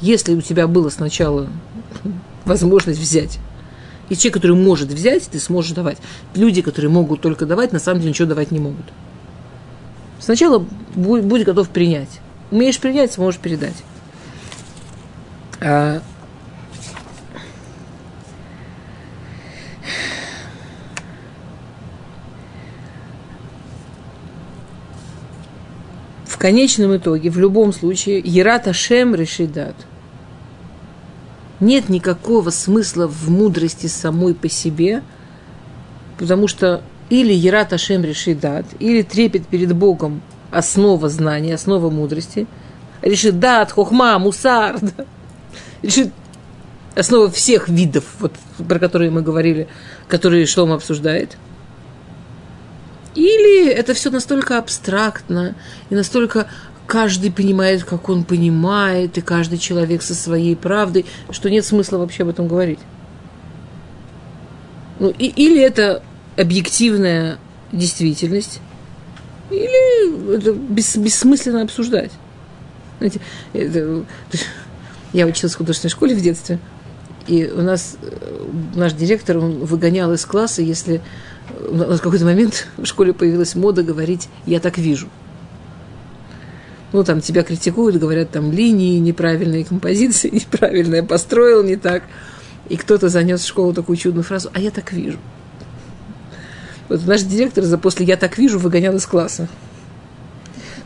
[0.00, 1.48] Если у тебя было сначала
[2.44, 3.38] возможность взять,
[4.08, 5.98] и человек, который может взять, ты сможешь давать.
[6.34, 8.84] Люди, которые могут только давать, на самом деле ничего давать не могут.
[10.20, 12.20] Сначала будь, будь готов принять.
[12.50, 13.76] Умеешь принять, сможешь передать.
[15.60, 16.00] А,
[26.26, 29.74] в конечном итоге, в любом случае, Ерат Ашем решит дат.
[31.60, 35.02] Нет никакого смысла в мудрости самой по себе,
[36.18, 42.46] потому что или Ерат Ашем решит дат, или трепет перед Богом основа знания, основа мудрости.
[43.02, 44.78] Решит дат, хохма, мусар.
[44.80, 45.04] Да
[45.84, 46.12] решит
[46.94, 48.32] основа всех видов, вот,
[48.68, 49.68] про которые мы говорили,
[50.08, 51.36] которые Шлома обсуждает.
[53.14, 55.54] Или это все настолько абстрактно
[55.90, 56.48] и настолько
[56.86, 62.24] каждый понимает, как он понимает, и каждый человек со своей правдой, что нет смысла вообще
[62.24, 62.80] об этом говорить.
[64.98, 66.02] Ну, и, или это
[66.36, 67.38] объективная
[67.72, 68.60] действительность,
[69.50, 72.12] или это бес, бессмысленно обсуждать.
[72.98, 73.20] Знаете,
[73.52, 74.04] это,
[75.14, 76.58] я училась в художественной школе в детстве,
[77.26, 81.00] и у нас э, наш директор он выгонял из класса, если
[81.48, 85.08] в какой-то момент в школе появилась мода говорить «я так вижу».
[86.92, 92.02] Ну, там тебя критикуют, говорят, там линии неправильные, композиции неправильные, построил не так.
[92.68, 95.18] И кто-то занес в школу такую чудную фразу «а я так вижу».
[96.88, 99.48] Вот наш директор за после «я так вижу» выгонял из класса.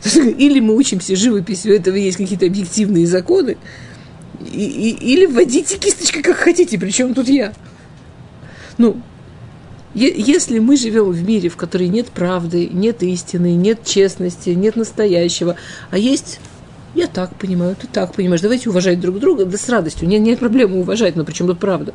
[0.15, 3.57] Или мы учимся живописи, у этого есть какие-то объективные законы,
[4.41, 7.53] и, и, или вводите кисточкой, как хотите, причем тут я.
[8.77, 9.01] Ну,
[9.93, 15.55] если мы живем в мире, в котором нет правды, нет истины, нет честности, нет настоящего,
[15.89, 16.39] а есть
[16.95, 20.39] я так понимаю, ты так понимаешь, давайте уважать друг друга, да с радостью, нет, нет
[20.39, 21.93] проблемы уважать, но причем тут правда?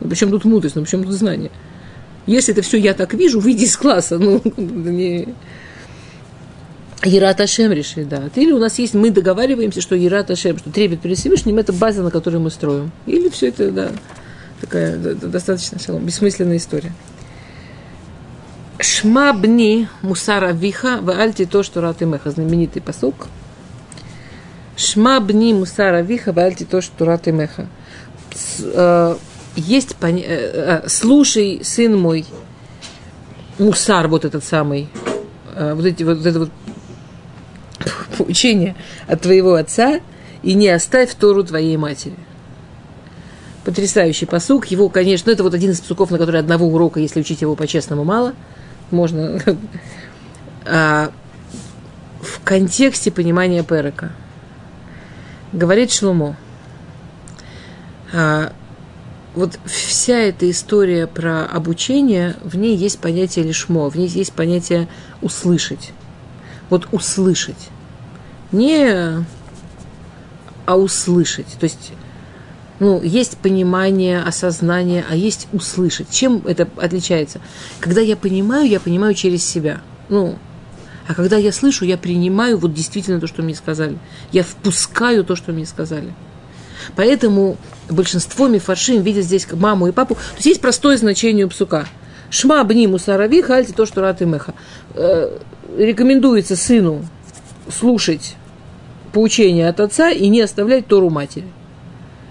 [0.00, 1.50] Ну, причем тут мудрость, ну, причем тут знание?
[2.26, 5.28] Если это все я так вижу, выйди из класса, ну, не...
[7.04, 8.30] Ерат Ашем решит, да.
[8.34, 12.02] Или у нас есть, мы договариваемся, что Ерат Ашем, что трепет перед Всевышним, это база,
[12.02, 12.90] на которой мы строим.
[13.06, 13.90] Или все это, да,
[14.60, 16.92] такая достаточно шалом, бессмысленная история.
[18.80, 23.28] Шмабни мусара виха в альти то, что раты меха, знаменитый посук.
[24.76, 27.68] Шмабни мусара виха в альти то, что раты меха.
[28.60, 29.16] Э,
[29.56, 30.22] есть, поня...
[30.26, 32.26] Э, э, слушай, сын мой,
[33.58, 34.88] мусар вот этот самый,
[35.56, 36.50] вот эти вот, это вот
[38.16, 38.74] поучение
[39.06, 40.00] от твоего отца
[40.42, 42.16] и не оставь Тору твоей матери.
[43.64, 44.66] Потрясающий посук.
[44.66, 48.04] Его, конечно, это вот один из посуков, на который одного урока, если учить его по-честному,
[48.04, 48.34] мало.
[48.90, 49.40] Можно.
[50.66, 51.12] А,
[52.22, 54.12] в контексте понимания Перека.
[55.52, 56.38] Говорит Шлумо.
[58.14, 58.50] А,
[59.34, 64.88] вот вся эта история про обучение, в ней есть понятие лишмо, в ней есть понятие
[65.20, 65.92] услышать.
[66.70, 67.68] Вот услышать
[68.54, 69.24] не
[70.66, 71.46] а услышать.
[71.60, 71.92] То есть,
[72.80, 76.10] ну, есть понимание, осознание, а есть услышать.
[76.10, 77.40] Чем это отличается?
[77.80, 79.82] Когда я понимаю, я понимаю через себя.
[80.08, 80.38] Ну,
[81.06, 83.98] а когда я слышу, я принимаю вот действительно то, что мне сказали.
[84.32, 86.14] Я впускаю то, что мне сказали.
[86.96, 87.56] Поэтому
[87.90, 90.14] большинство мифаршим видят здесь маму и папу.
[90.14, 91.86] То есть есть простое значение у псука.
[92.30, 94.54] Шма бни мусарави хальти то, что рад и меха.
[94.94, 95.38] Э,
[95.76, 97.06] рекомендуется сыну
[97.70, 98.36] слушать
[99.14, 101.46] поучение от отца и не оставлять Тору матери.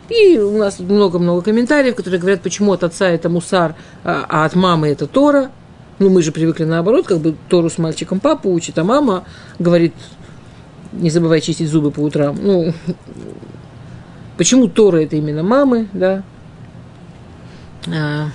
[0.10, 4.54] И у нас много-много комментариев, которые говорят, почему от отца это мусар, а, а от
[4.54, 5.50] мамы это Тора.
[6.00, 9.24] Ну, мы же привыкли наоборот, как бы Тору с мальчиком папа учит, а мама
[9.60, 9.93] говорит,
[10.91, 12.36] не забывай чистить зубы по утрам.
[12.39, 12.74] Ну,
[14.38, 16.24] почему Тора это именно мамы, да?
[17.88, 18.28] А,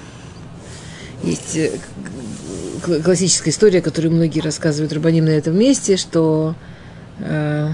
[1.22, 1.70] есть э,
[3.04, 6.54] классическая история, которую многие рассказывают Рабаним на этом месте, что
[7.18, 7.70] э,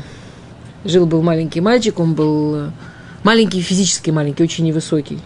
[0.84, 2.70] жил-был маленький мальчик, он был э,
[3.22, 5.18] маленький, физически маленький, очень невысокий.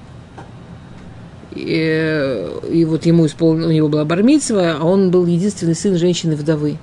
[1.55, 6.79] И, и вот ему исполнил, у него была бармицва, а он был единственный сын женщины-вдовы.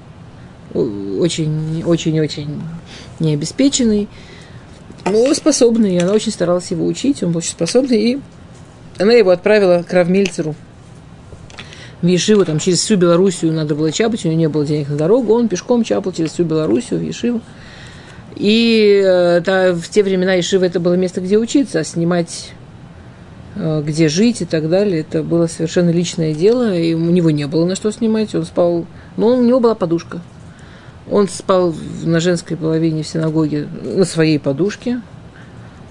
[0.74, 2.62] Очень, очень, очень
[3.20, 4.10] необеспеченный,
[5.06, 5.96] но способный.
[5.96, 7.98] И она очень старалась его учить, он был очень способный.
[7.98, 8.20] И
[9.00, 10.56] она его отправила к Равмельцеру
[12.02, 14.98] в Ешиву, там через всю Белоруссию надо было чапать, у него не было денег на
[14.98, 17.42] дорогу, он пешком чапал через всю Белоруссию в Ешиву.
[18.36, 19.02] И
[19.46, 22.52] да, в те времена Ишива это было место, где учиться, а снимать
[23.56, 27.48] э, где жить и так далее, это было совершенно личное дело, и у него не
[27.48, 30.22] было на что снимать, он спал, но у него была подушка.
[31.10, 35.02] Он спал на женской половине в синагоге на своей подушке.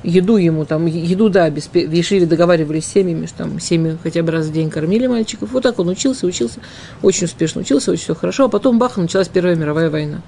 [0.02, 4.22] Еду ему там, еду, да, без, в Ешиве договаривались с семьями, что там семьи хотя
[4.22, 5.52] бы раз в день кормили мальчиков.
[5.52, 6.60] Вот так он учился, учился,
[7.00, 8.46] очень успешно учился, очень все хорошо.
[8.46, 10.20] А потом, бах, началась Первая мировая война.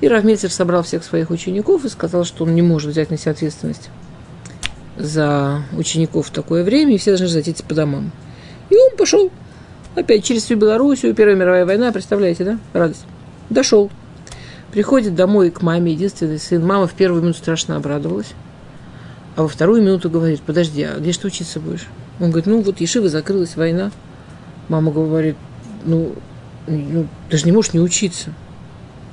[0.00, 3.32] И Равмельцер собрал всех своих учеников и сказал, что он не может взять на себя
[3.32, 3.90] ответственность
[4.96, 8.10] за учеников в такое время, и все должны разойтись по домам.
[8.70, 9.30] И он пошел
[9.94, 12.58] опять через всю Белоруссию, Первая мировая война, представляете, да?
[12.72, 13.04] Радость.
[13.50, 13.90] Дошел.
[14.72, 16.64] Приходит домой к маме, единственный сын.
[16.64, 18.34] Мама в первую минуту страшно обрадовалась.
[19.36, 21.86] А во вторую минуту говорит, подожди, а где ты учиться будешь?
[22.20, 23.90] Он говорит, ну вот Ешива закрылась, война.
[24.68, 25.36] Мама говорит,
[25.84, 26.14] ну,
[26.66, 28.32] ну ты же не можешь не учиться.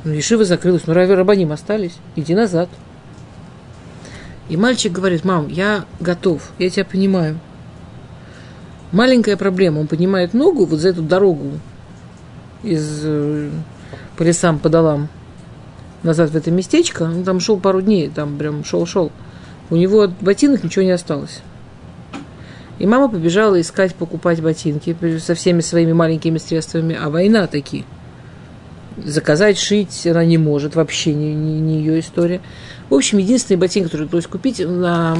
[0.05, 2.69] Ну, Ешива закрылась, ну, Рабаним остались, иди назад.
[4.49, 7.39] И мальчик говорит, мам, я готов, я тебя понимаю.
[8.91, 11.53] Маленькая проблема, он поднимает ногу вот за эту дорогу
[12.61, 13.49] из, э,
[14.15, 15.09] по лесам, по долам,
[16.03, 19.11] назад в это местечко, он там шел пару дней, там прям шел-шел.
[19.71, 21.41] У него от ботинок ничего не осталось.
[22.77, 27.85] И мама побежала искать, покупать ботинки со всеми своими маленькими средствами, а война такие–
[28.97, 32.41] заказать, шить она не может, вообще не, не, не ее история.
[32.89, 35.17] В общем, единственный ботинок, который удалось купить на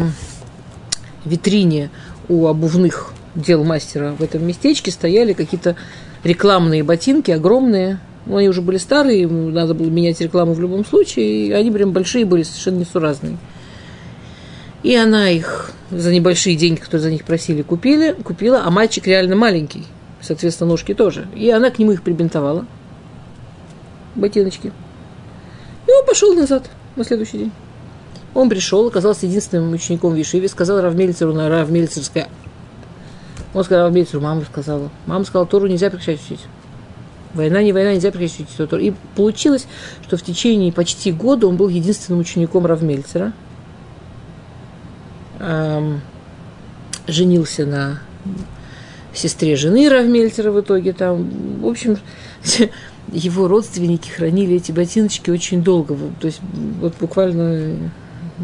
[1.25, 1.89] витрине
[2.29, 5.75] у обувных дел мастера в этом местечке стояли какие-то
[6.23, 7.99] рекламные ботинки, огромные.
[8.25, 11.91] Ну, они уже были старые, надо было менять рекламу в любом случае, и они прям
[11.91, 13.37] большие были, совершенно несуразные.
[14.81, 19.35] И она их за небольшие деньги, которые за них просили, купили, купила, а мальчик реально
[19.35, 19.85] маленький
[20.25, 21.27] соответственно, ножки тоже.
[21.35, 22.65] И она к нему их прибинтовала,
[24.15, 24.71] ботиночки.
[25.87, 27.51] И он пошел назад на следующий день.
[28.33, 32.27] Он пришел, оказался единственным учеником в Ешиве, сказал Равмельцеру на Равмельцерское.
[33.53, 34.89] Он сказал Равмельцеру, мама сказала.
[35.05, 36.41] Мама сказала, Тору нельзя прекращать учить.
[37.33, 38.81] Война не война, нельзя прекращать учить Тору.
[38.81, 39.67] И получилось,
[40.03, 43.31] что в течение почти года он был единственным учеником Равмельцера.
[45.39, 46.01] Эм,
[47.07, 48.01] женился на
[49.13, 51.29] сестре жены Равмельцера в итоге там.
[51.61, 51.97] В общем,
[53.11, 55.97] его родственники хранили эти ботиночки очень долго.
[56.19, 56.41] То есть
[56.81, 57.91] вот буквально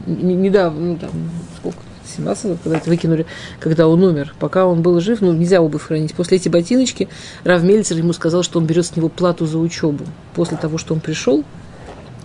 [0.06, 1.12] недавно, ну там,
[1.58, 1.80] сколько,
[2.16, 3.26] 17 лет, когда это выкинули,
[3.60, 4.34] когда он умер.
[4.40, 6.14] Пока он был жив, ну, нельзя обувь хранить.
[6.14, 7.08] После эти ботиночки
[7.44, 10.06] Рав Мельцер ему сказал, что он берет с него плату за учебу.
[10.36, 11.44] После того, что он пришел,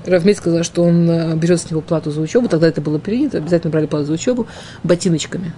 [0.05, 2.49] Рав Мельцер сказал, что он э, берет с него плату за учебу.
[2.49, 4.47] Тогда это было принято, обязательно брали плату за учебу
[4.83, 5.53] ботиночками.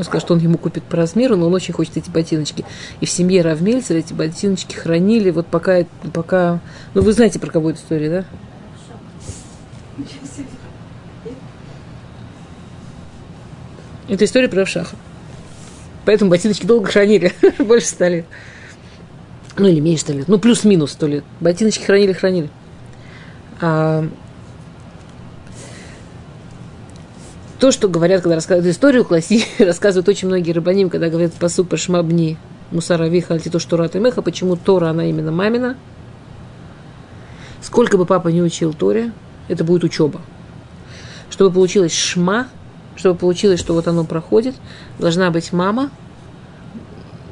[0.00, 2.64] Он сказал, что он ему купит по размеру, но он очень хочет эти ботиночки.
[3.00, 5.84] И в семье Равмельцера эти ботиночки хранили, вот пока,
[6.14, 6.60] пока...
[6.94, 8.24] Ну, вы знаете, про кого эта история, да?
[14.08, 14.96] Это история про Равшаха.
[16.06, 18.24] Поэтому ботиночки долго хранили, больше ста лет.
[19.58, 20.28] Ну, или меньше ста лет.
[20.28, 21.24] Ну, плюс-минус сто лет.
[21.40, 22.48] Ботиночки хранили, хранили.
[23.60, 24.08] А,
[27.60, 31.76] то, что говорят, когда рассказывают историю, класси, рассказывают очень многие рыбаним, когда говорят посуд по
[31.76, 32.38] шмабни,
[32.70, 35.76] мусара виха, то, что рат и меха, почему Тора, она именно мамина.
[37.62, 39.12] Сколько бы папа не учил Торе,
[39.48, 40.20] это будет учеба.
[41.30, 42.48] Чтобы получилось шма–
[43.00, 44.54] чтобы получилось, что вот оно проходит,
[44.98, 45.90] должна быть мама,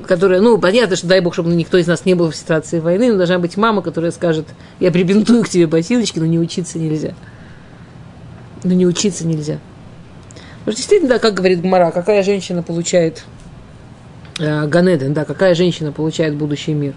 [0.07, 3.13] которая, ну, понятно, что дай бог, чтобы никто из нас не был в ситуации войны,
[3.13, 4.47] но должна быть мама, которая скажет,
[4.81, 7.13] я прибинтую к тебе ботиночки, но не учиться нельзя.
[8.65, 9.59] Но не учиться нельзя.
[10.69, 13.25] Потому что действительно, да, как говорит Гмара, какая женщина получает
[14.39, 16.93] э, Ганеден, да, какая женщина получает будущий мир,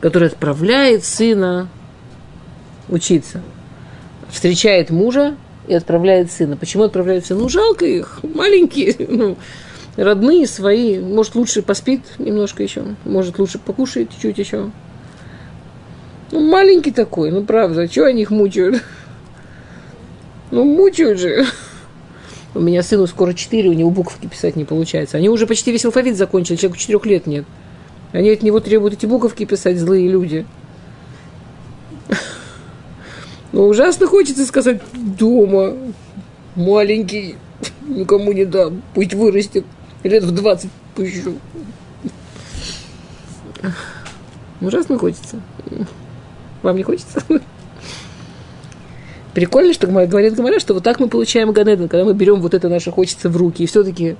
[0.00, 1.68] которая отправляет сына
[2.88, 3.42] учиться,
[4.30, 5.36] встречает мужа,
[5.68, 6.56] и отправляет сына.
[6.56, 7.40] Почему отправляет сына?
[7.40, 9.36] Ну, жалко их, маленькие, ну,
[9.98, 10.98] родные, свои.
[10.98, 14.70] Может, лучше поспит немножко еще, может, лучше покушает чуть еще.
[16.30, 18.82] Ну, маленький такой, ну, правда, чего они их мучают?
[20.50, 21.46] Ну, мучают же.
[22.54, 25.16] У меня сыну скоро 4, у него буковки писать не получается.
[25.16, 27.46] Они уже почти весь алфавит закончили, человеку 4 лет нет.
[28.12, 30.44] Они от него требуют эти буковки писать, злые люди.
[33.52, 35.74] Но ужасно хочется сказать дома,
[36.54, 37.36] маленький,
[37.86, 39.64] никому не дам, пусть вырастет,
[40.02, 41.38] лет в 20 пущу.
[44.60, 45.40] Ужасно хочется.
[46.62, 47.22] Вам не хочется?
[49.34, 52.68] Прикольно, что говорит Гамара, что вот так мы получаем Ганеден, когда мы берем вот это
[52.68, 54.16] наше хочется в руки, и все-таки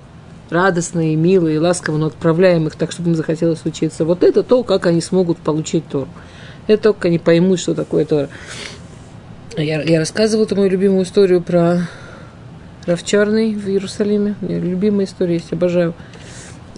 [1.17, 4.05] мило и ласково, но отправляем их так, чтобы им захотелось учиться.
[4.05, 6.09] Вот это то, как они смогут получить Тору.
[6.67, 8.29] Это только они поймут, что такое Тора.
[9.57, 11.89] Я, я рассказывала эту мою любимую историю про
[12.87, 14.35] Равчерный в Иерусалиме.
[14.41, 15.95] У меня любимая история есть, обожаю.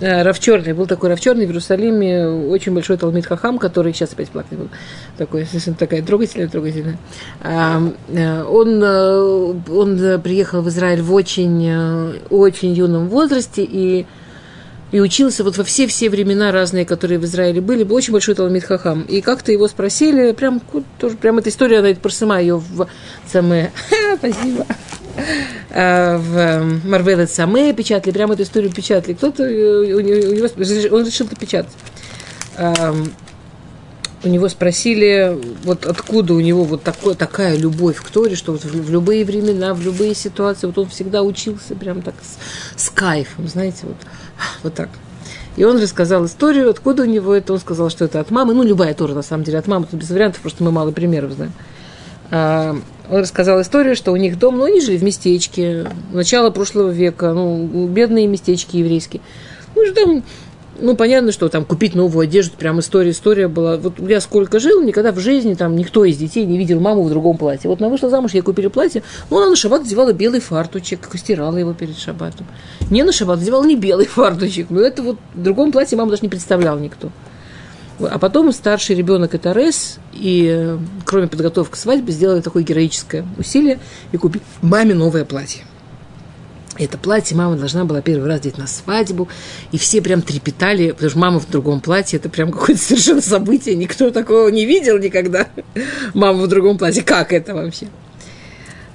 [0.00, 4.58] А, Равчерный, был такой Равчерный в Иерусалиме, очень большой Талмит Хахам, который сейчас опять плакать
[4.58, 4.68] был.
[5.16, 5.46] Такой,
[5.78, 6.98] такая трогательная, трогательная.
[7.42, 14.06] Э, он, э, он приехал в Израиль в очень, э, очень юном возрасте и
[14.92, 18.62] и учился вот во все-все времена разные, которые в Израиле были, был очень большой Талмит
[18.62, 19.02] Хахам.
[19.02, 20.62] И как-то его спросили, прям,
[21.00, 22.86] тоже, прям эта история, она просыма ее в
[23.26, 23.72] самое,
[24.18, 24.64] спасибо,
[25.70, 29.14] в эм, Марвелет Саме печатали, прям эту историю печатали.
[29.14, 31.72] Кто-то, э, у него, он решил печатать
[34.24, 38.64] у него спросили, вот откуда у него вот такой, такая любовь к Торе, что вот
[38.64, 42.90] в, в любые времена, в любые ситуации, вот он всегда учился прям так с, с
[42.90, 43.96] кайфом, знаете, вот,
[44.62, 44.88] вот так.
[45.56, 47.52] И он рассказал историю, откуда у него это.
[47.52, 48.54] Он сказал, что это от мамы.
[48.54, 49.86] Ну, любая Тора, на самом деле, от мамы.
[49.88, 51.52] Тут без вариантов, просто мы мало примеров знаем.
[52.36, 52.76] А,
[53.08, 57.32] он рассказал историю, что у них дом, ну, они жили в местечке, начало прошлого века,
[57.32, 59.22] ну, бедные местечки еврейские.
[59.76, 60.24] Ну, что там
[60.80, 63.76] ну, понятно, что там купить новую одежду, прям история, история была.
[63.76, 67.08] Вот я сколько жил, никогда в жизни там никто из детей не видел маму в
[67.08, 67.70] другом платье.
[67.70, 71.56] Вот она вышла замуж, ей купили платье, ну, она на шаббат одевала белый фартучек, стирала
[71.56, 72.48] его перед шаббатом.
[72.90, 76.22] Не на шаббат одевала не белый фартучек, но это вот в другом платье мама даже
[76.22, 77.12] не представлял никто.
[78.00, 83.78] А потом старший ребенок это Рес, и кроме подготовки к свадьбе сделали такое героическое усилие
[84.10, 85.62] и купить маме новое платье.
[86.76, 89.28] Это платье мама должна была первый раз одеть на свадьбу,
[89.70, 93.76] и все прям трепетали, потому что мама в другом платье, это прям какое-то совершенно событие,
[93.76, 95.46] никто такого не видел никогда.
[96.14, 97.86] Мама в другом платье, как это вообще?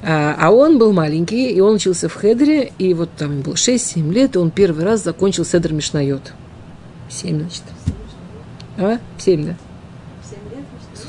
[0.01, 3.53] А, а он был маленький, и он учился в Хедре, и вот там ему было
[3.53, 6.33] 6-7 лет, и он первый раз закончил Седр Мишнайот.
[7.09, 7.63] 7, значит.
[8.79, 8.99] А?
[9.17, 9.55] В семь, да.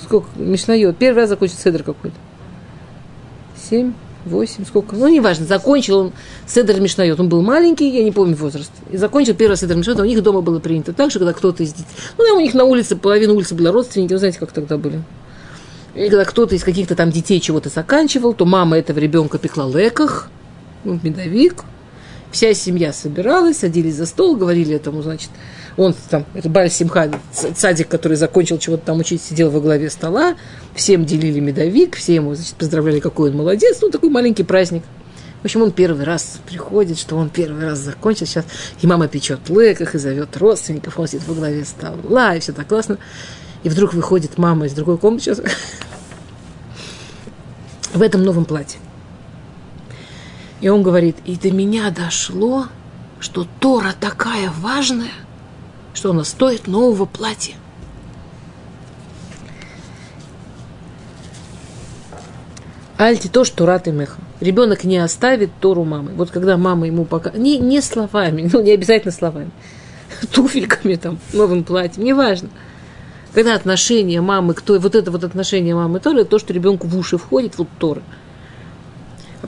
[0.02, 0.28] Сколько?
[0.36, 0.96] Мишнайот.
[0.96, 2.16] Первый раз закончил седр какой-то.
[3.56, 3.92] Семь,
[4.24, 4.96] восемь, сколько?
[4.96, 5.46] Ну, неважно.
[5.46, 6.12] Закончил он
[6.46, 7.20] седр Мишнайот.
[7.20, 8.72] Он был маленький, я не помню возраст.
[8.90, 10.00] И закончил первый седр Мишнайот.
[10.00, 11.86] А у них дома было принято так же, когда кто-то из детей...
[12.18, 14.12] Ну, у них на улице, половина улицы была родственники.
[14.12, 15.00] Вы знаете, как тогда были.
[15.94, 20.28] И когда кто-то из каких-то там детей чего-то заканчивал, то мама этого ребенка пекла леках,
[20.84, 21.64] ну, медовик.
[22.31, 25.31] Вся семья собиралась, садились за стол, говорили этому, значит,
[25.76, 30.37] он там, это Баль Симха, садик, который закончил чего-то там учить, сидел во главе стола,
[30.74, 34.85] всем делили медовик, все ему, значит, поздравляли, какой он молодец, ну, такой маленький праздник.
[35.43, 38.45] В общем, он первый раз приходит, что он первый раз закончил сейчас,
[38.81, 42.68] и мама печет леках, и зовет родственников, он сидит во главе стола, и все так
[42.68, 42.99] классно.
[43.62, 45.41] И вдруг выходит мама из другой комнаты сейчас
[47.95, 48.78] в этом новом платье.
[50.61, 52.66] И он говорит, и до меня дошло,
[53.18, 55.12] что Тора такая важная,
[55.94, 57.54] что она стоит нового платья.
[62.98, 64.20] Альти то, что рад и меха.
[64.40, 66.12] Ребенок не оставит Тору мамы.
[66.12, 67.30] Вот когда мама ему пока...
[67.30, 69.50] Не, не словами, ну не обязательно словами.
[70.32, 72.50] Туфельками там, новым платьем, неважно.
[73.32, 76.88] Когда отношения мамы к Торе, вот это вот отношение мамы к Торе, то, что ребенку
[76.88, 78.02] в уши входит, вот Тора.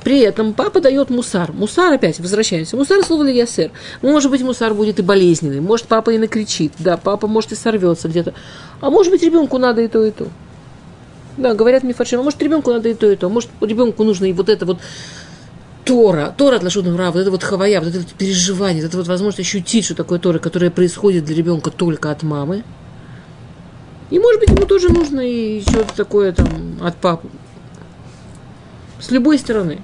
[0.03, 1.53] При этом папа дает мусар.
[1.53, 2.77] Мусар опять, возвращаемся.
[2.77, 3.71] Мусар слово ясер.
[4.01, 5.61] Может быть, мусар будет и болезненный.
[5.61, 6.73] Может, папа и накричит.
[6.79, 8.33] Да, папа может и сорвется где-то.
[8.81, 10.29] А может быть, ребенку надо и то, и то.
[11.37, 12.21] Да, говорят мифаршим.
[12.21, 13.29] А может, ребенку надо и то, и то.
[13.29, 14.79] Может, ребенку нужно и вот это вот
[15.85, 18.97] Тора, Тора от Лашудом Ра, вот это вот хавая, вот это вот переживание, вот это
[18.97, 22.63] вот возможность ощутить, что такое Тора, которое происходит для ребенка только от мамы.
[24.11, 27.29] И, может быть, ему тоже нужно и что-то такое там от папы.
[29.03, 29.81] С любой стороны.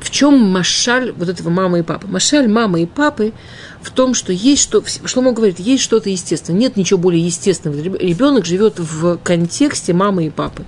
[0.00, 2.06] В чем машаль вот этого мамы и папы?
[2.06, 3.34] Машаль мамы и папы
[3.82, 4.82] в том, что есть что,
[5.16, 6.58] он говорит, есть что-то естественное.
[6.58, 7.78] Нет ничего более естественного.
[7.78, 10.64] Ребенок живет в контексте мамы и папы.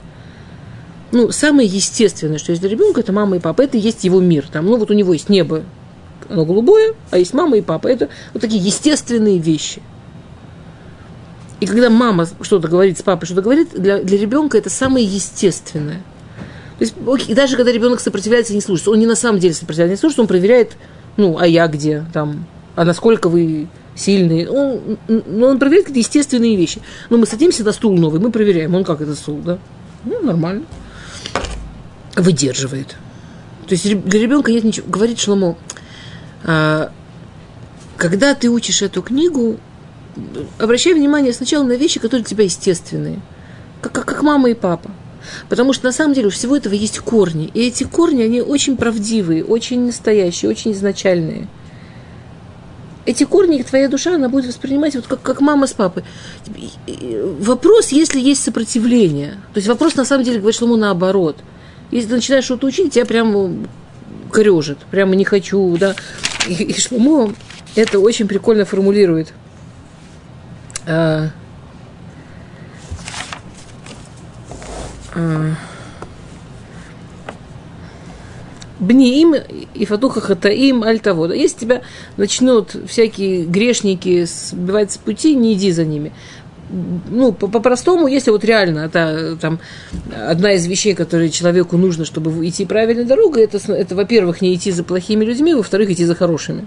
[1.13, 3.63] Ну, самое естественное, что есть для ребенка, это мама и папа.
[3.63, 4.47] Это есть его мир.
[4.53, 5.65] Там, ну, вот у него есть небо,
[6.29, 7.89] оно голубое, а есть мама и папа.
[7.89, 9.81] Это вот такие естественные вещи.
[11.61, 16.03] И когда мама что-то говорит с папой, что-то говорит, для, для ребенка это самое естественное.
[16.81, 19.53] То есть, окей, даже когда ребенок сопротивляется и не слушается, он не на самом деле
[19.53, 20.79] сопротивляется, не слушается, он проверяет,
[21.19, 24.49] ну, а я где, там, а насколько вы сильные.
[24.49, 26.81] Он, ну, он проверяет какие-то естественные вещи.
[27.11, 29.59] Но мы садимся на стул новый, мы проверяем, он как это стул, да?
[30.07, 30.65] Ну, нормально.
[32.17, 32.97] Выдерживает.
[33.67, 34.89] То есть для ребенка нет ничего.
[34.89, 35.59] Говорит Шломо,
[36.45, 36.91] а,
[37.99, 39.59] когда ты учишь эту книгу,
[40.59, 43.21] обращай внимание сначала на вещи, которые для тебя естественные.
[43.83, 44.91] Как, как, как мама и папа.
[45.49, 47.51] Потому что на самом деле у всего этого есть корни.
[47.55, 51.49] И эти корни, они очень правдивые, очень настоящие, очень изначальные.
[53.07, 56.05] Эти корни, твоя душа, она будет воспринимать вот как, как мама с папой.
[57.41, 59.33] Вопрос, если есть сопротивление.
[59.53, 61.37] То есть вопрос, на самом деле, говорит что ему наоборот.
[61.91, 63.53] Если ты начинаешь что-то учить, тебя прямо
[64.31, 65.97] корежит, прямо не хочу, да.
[66.47, 67.35] И, и Шломо
[67.75, 69.33] это очень прикольно формулирует.
[70.87, 71.31] А,
[78.81, 79.35] Бниим
[79.75, 81.27] и фатуха хатаим аль того.
[81.27, 81.83] Если тебя
[82.17, 86.13] начнут всякие грешники сбивать с пути, не иди за ними.
[86.71, 89.59] Ну, по-простому, если вот реально это там
[90.17, 94.71] одна из вещей, которые человеку нужно, чтобы идти правильной дорогой, это, это во-первых, не идти
[94.71, 96.65] за плохими людьми, во-вторых, идти за хорошими.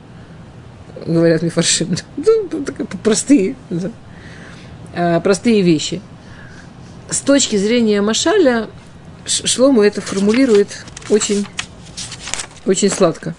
[1.07, 1.95] Говорят мне фаршим.
[2.17, 2.65] Ну,
[3.03, 3.55] простые,
[4.95, 6.01] а, простые вещи–
[7.09, 8.69] с точки зрения Машаля,
[9.25, 11.45] Шлому это формулирует очень,
[12.65, 13.35] очень сладко.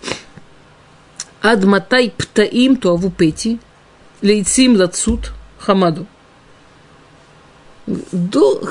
[1.40, 3.58] Адматай птаим туаву пети,
[4.22, 6.06] лейцим лацут хамаду.
[7.86, 8.62] До,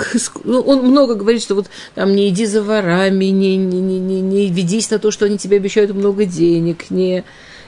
[0.43, 4.21] ну, он много говорит, что вот там не иди за ворами, не, не, не, не,
[4.21, 7.23] не ведись на то, что они тебе обещают много денег, не,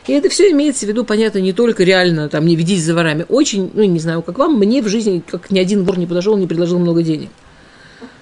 [0.07, 3.25] и это все имеется в виду, понятно, не только реально, там, не ведись за ворами.
[3.27, 6.37] Очень, ну, не знаю, как вам, мне в жизни, как ни один вор не подошел,
[6.37, 7.29] не предложил много денег.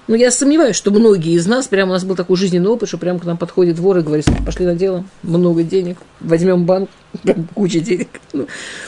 [0.07, 2.97] Но я сомневаюсь, что многие из нас, прямо у нас был такой жизненный опыт, что
[2.97, 6.89] прямо к нам подходит вор и говорит, пошли на дело, много денег, возьмем банк,
[7.23, 8.09] прям куча денег.
[8.33, 8.47] Ну,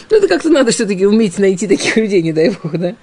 [0.10, 2.96] ну это как-то надо все-таки уметь найти таких людей, не дай бог, да.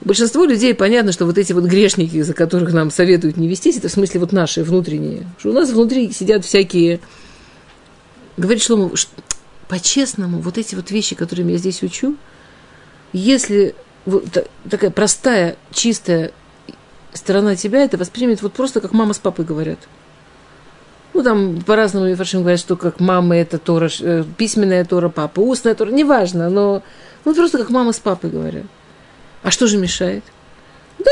[0.00, 3.88] Большинство людей, понятно, что вот эти вот грешники, за которых нам советуют не вестись, это
[3.88, 5.26] в смысле вот наши внутренние.
[5.38, 7.00] Что у нас внутри сидят всякие
[8.38, 8.92] говорит Шлому,
[9.68, 12.16] по-честному, вот эти вот вещи, которыми я здесь учу,
[13.12, 13.74] если
[14.06, 14.24] вот
[14.68, 16.32] такая простая, чистая
[17.12, 19.78] сторона тебя это воспримет вот просто как мама с папой говорят.
[21.14, 25.74] Ну, там по-разному Мифаршим говорят, что как мама это Тора, э, письменная Тора, папа, устная
[25.74, 26.82] Тора, неважно, но
[27.24, 28.64] ну, просто как мама с папой говорят.
[29.42, 30.22] А что же мешает?
[30.98, 31.10] Да,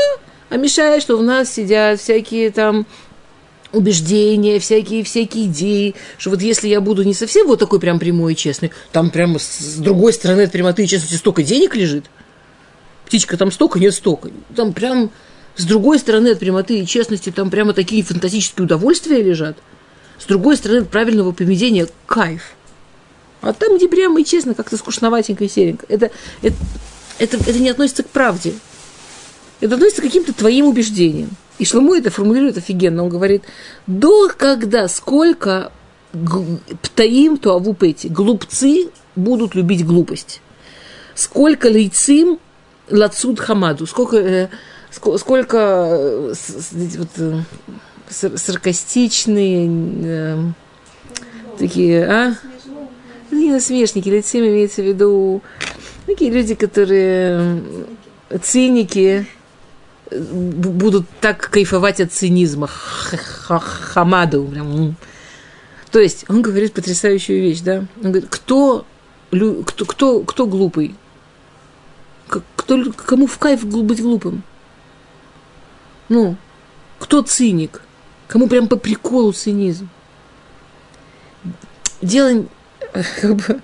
[0.49, 2.85] а мешает, что у нас сидят всякие там
[3.71, 8.33] убеждения, всякие, всякие идеи, что вот если я буду не совсем вот такой прям прямой
[8.33, 12.05] и честный, там прямо с другой стороны от прямоты и честности столько денег лежит,
[13.05, 15.11] птичка там столько, нет столько, там прям
[15.55, 19.57] с другой стороны от прямоты и честности там прямо такие фантастические удовольствия лежат,
[20.19, 22.53] с другой стороны от правильного поведения кайф.
[23.41, 25.85] А там, где прямо и честно, как-то скучноватенько и серенько.
[25.89, 26.11] Это,
[26.41, 26.55] это,
[27.19, 28.53] это, это не относится к правде.
[29.59, 31.29] Это относится к каким-то твоим убеждениям.
[31.59, 33.03] И Шлому это формулирует офигенно.
[33.03, 33.43] Он говорит,
[33.87, 35.71] до когда, сколько
[36.81, 40.41] птаим туаву пэти, глупцы будут любить глупость.
[41.15, 42.39] Сколько лейцим
[42.89, 44.49] лацуд хамаду, сколько, э,
[44.91, 46.33] сколько э,
[46.97, 47.41] вот, э,
[48.09, 49.69] саркастичные
[50.03, 50.37] э,
[51.57, 52.35] такие, а?
[53.31, 55.41] Не насмешники, лицем имеется в виду
[56.05, 57.61] такие люди, которые
[58.41, 59.27] циники,
[60.11, 62.67] будут так кайфовать от цинизма.
[62.67, 64.95] Хамаду.
[65.91, 67.85] То есть он говорит потрясающую вещь, да?
[68.03, 68.85] Он говорит, кто,
[69.31, 70.95] кто, кто, кто глупый?
[72.27, 74.43] Кто, кому в кайф быть глупым?
[76.09, 76.35] Ну,
[76.99, 77.81] кто циник?
[78.27, 79.87] Кому прям по приколу цинизм?
[82.01, 82.45] Дело
[83.21, 83.61] как бы,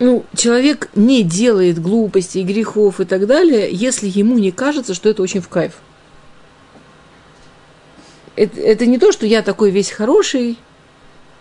[0.00, 5.22] ну, человек не делает глупостей, грехов и так далее, если ему не кажется, что это
[5.22, 5.74] очень в кайф.
[8.34, 10.56] Это, это не то, что я такой весь хороший,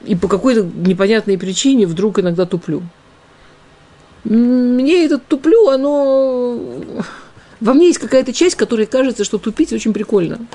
[0.05, 2.83] и по какой-то непонятной причине вдруг иногда туплю.
[4.25, 6.59] Мне это туплю, оно...
[7.61, 10.45] Во мне есть какая-то часть, которой кажется, что тупить очень прикольно.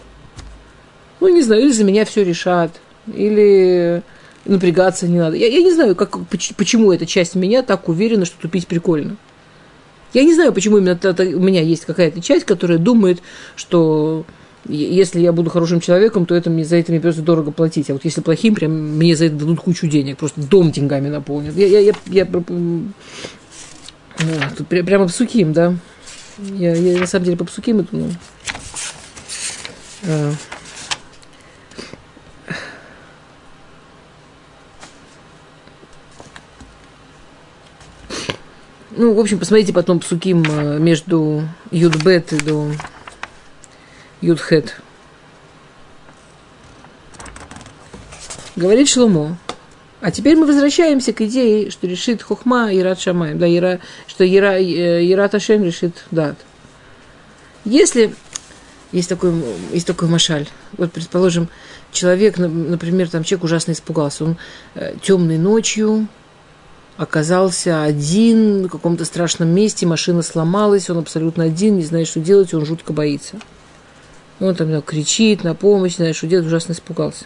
[1.20, 2.70] Ну, не знаю, или за меня все решат,
[3.06, 4.02] или
[4.44, 5.36] напрягаться не надо.
[5.36, 9.16] Я, я не знаю, как, почему эта часть меня так уверена, что тупить прикольно.
[10.12, 13.20] Я не знаю, почему именно это, у меня есть какая-то часть, которая думает,
[13.56, 14.24] что
[14.66, 17.90] если я буду хорошим человеком, то это мне за это мне придется дорого платить.
[17.90, 21.56] А вот если плохим, прям мне за это дадут кучу денег, просто дом деньгами наполнят.
[21.56, 22.92] Я, я, я, я ну,
[24.56, 25.74] тут прямо псуким, да.
[26.38, 28.10] Я, я на самом деле по псуким это, ну,
[30.04, 30.32] а,
[38.96, 41.42] Ну, в общем, посмотрите потом псуким э, между
[41.72, 42.70] Юдбет и до
[44.20, 44.80] Юдхет.
[48.54, 49.36] Говорит Шломо.
[50.00, 54.24] А теперь мы возвращаемся к идее, что решит Хохма и Рад Шамай, да, Ира, что
[54.24, 56.36] Ира, Ира Ташем решит Дат.
[57.64, 58.14] Если
[58.92, 59.32] есть такой,
[59.72, 61.48] есть такой машаль, вот, предположим,
[61.90, 64.36] человек, например, там человек ужасно испугался, он
[64.74, 66.06] э, темной ночью
[66.96, 72.54] оказался один в каком-то страшном месте, машина сломалась, он абсолютно один, не знает, что делать,
[72.54, 73.36] он жутко боится.
[74.40, 77.24] Он там кричит на помощь, не знает, что делать, ужасно испугался.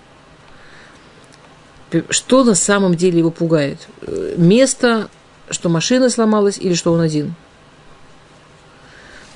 [2.10, 3.88] Что на самом деле его пугает?
[4.36, 5.08] Место,
[5.50, 7.34] что машина сломалась или что он один?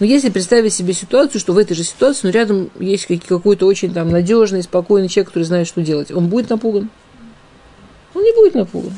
[0.00, 3.94] Но если представить себе ситуацию, что в этой же ситуации, ну, рядом есть какой-то очень
[3.94, 6.90] там надежный, спокойный человек, который знает, что делать, он будет напуган?
[8.14, 8.92] Он не будет напуган.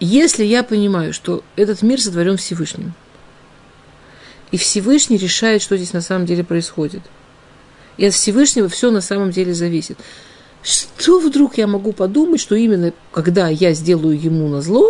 [0.00, 2.94] Если я понимаю, что этот мир сотворен Всевышним,
[4.52, 7.02] и Всевышний решает, что здесь на самом деле происходит,
[7.96, 9.98] и от Всевышнего все на самом деле зависит,
[10.62, 14.88] что вдруг я могу подумать, что именно когда я сделаю ему на зло,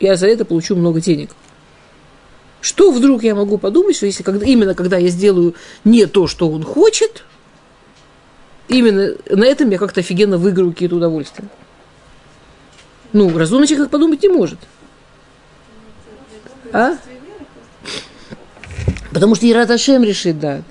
[0.00, 1.30] я за это получу много денег?
[2.60, 6.50] Что вдруг я могу подумать, что если когда, именно когда я сделаю не то, что
[6.50, 7.24] он хочет,
[8.68, 11.48] именно на этом я как-то офигенно выиграю какие-то удовольствия?
[13.12, 14.58] Ну, разумный человек подумать не может.
[16.72, 16.96] А?
[19.12, 20.62] Потому что Ират Ашем решит, да.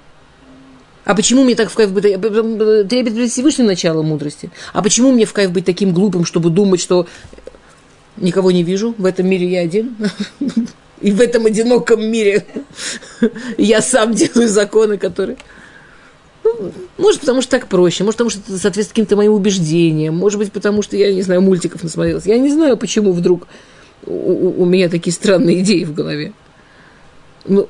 [1.03, 2.03] А почему мне так в кайф быть?
[2.03, 4.51] Требет перед Всевышним начало мудрости.
[4.73, 7.07] А почему мне в кайф быть таким глупым, чтобы думать, что
[8.17, 9.95] никого не вижу, в этом мире я один?
[11.01, 12.45] И в этом одиноком мире
[13.57, 15.37] я сам делаю законы, которые...
[16.45, 20.37] Ну, может, потому что так проще, может, потому что это соответствует каким-то моим убеждениям, может
[20.37, 22.27] быть, потому что я, не знаю, мультиков насмотрелась.
[22.27, 23.47] Я не знаю, почему вдруг
[24.05, 26.33] у, у меня такие странные идеи в голове.
[27.47, 27.67] Ну,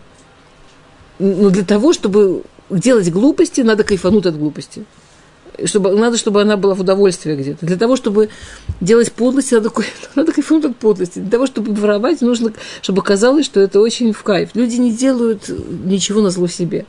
[1.20, 4.84] но для того, чтобы делать глупости, надо кайфануть от глупости.
[5.64, 7.66] Чтобы, надо, чтобы она была в удовольствии где-то.
[7.66, 8.28] Для того, чтобы
[8.82, 9.72] делать подлости, надо,
[10.16, 11.20] надо кайфануть от подлости.
[11.20, 12.52] Для того, чтобы воровать, нужно,
[12.82, 14.50] чтобы казалось, что это очень в кайф.
[14.54, 15.50] Люди не делают
[15.86, 16.86] ничего на зло себе.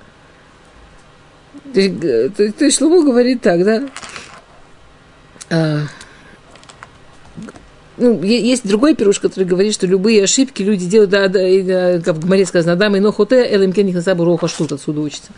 [1.73, 3.89] То есть, то, есть Шломо говорит так, да?
[5.51, 5.83] А,
[7.97, 12.17] ну, есть другой пируш, который говорит, что любые ошибки люди делают, да, да, да как
[12.17, 15.33] в Гмаре сказано, Адам и Нохоте, Элемкен Нихасабу Роха Штут отсюда учится.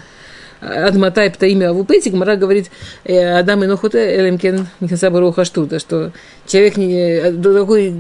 [0.60, 2.70] Адматай это имя Гмара говорит,
[3.04, 6.12] «Э, Адам и Нохоте, Элемкен Нихасабу Роха Штута, что
[6.46, 7.94] человек не, такой,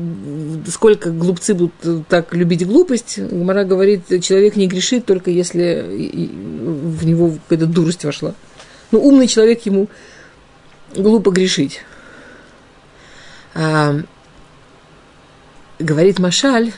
[0.66, 7.32] сколько глупцы будут так любить глупость, Гмара говорит, человек не грешит, только если в него
[7.48, 8.34] какая-то дурость вошла.
[8.90, 9.88] Ну, умный человек ему
[10.96, 11.82] глупо грешить.
[13.54, 14.00] А,
[15.78, 16.72] говорит Машаль,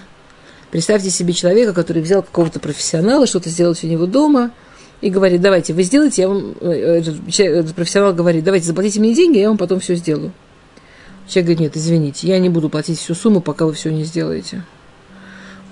[0.71, 4.51] представьте себе человека, который взял какого-то профессионала, что-то сделать у него дома,
[5.01, 9.15] и говорит, давайте, вы сделайте, я вам, э, этот, этот профессионал говорит, давайте, заплатите мне
[9.15, 10.33] деньги, я вам потом все сделаю.
[11.27, 14.65] Человек говорит, нет, извините, я не буду платить всю сумму, пока вы все не сделаете.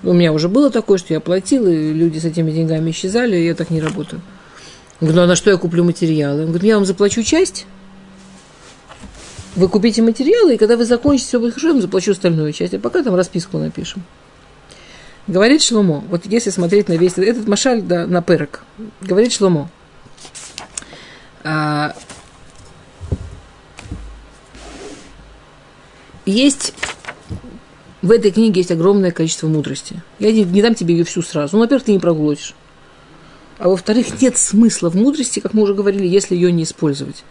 [0.03, 3.45] У меня уже было такое, что я платил, и люди с этими деньгами исчезали, и
[3.45, 4.21] я так не работаю.
[5.01, 6.41] Я говорю, ну а на что я куплю материалы?
[6.41, 7.67] Он говорит, я вам заплачу часть,
[9.55, 12.73] вы купите материалы, и когда вы закончите все будет хорошо, я вам заплачу остальную часть,
[12.73, 14.03] а пока там расписку напишем.
[15.29, 18.63] Говорит Шломо, вот если смотреть на весь этот машаль, да, на перок,
[18.99, 19.69] говорит Шломо,
[21.43, 21.95] а,
[26.25, 26.73] есть
[28.01, 30.01] в этой книге есть огромное количество мудрости.
[30.17, 31.55] Я не, не дам тебе ее всю сразу.
[31.55, 32.55] Ну, во-первых, ты не проглотишь.
[33.59, 37.23] А во-вторых, нет смысла в мудрости, как мы уже говорили, если ее не использовать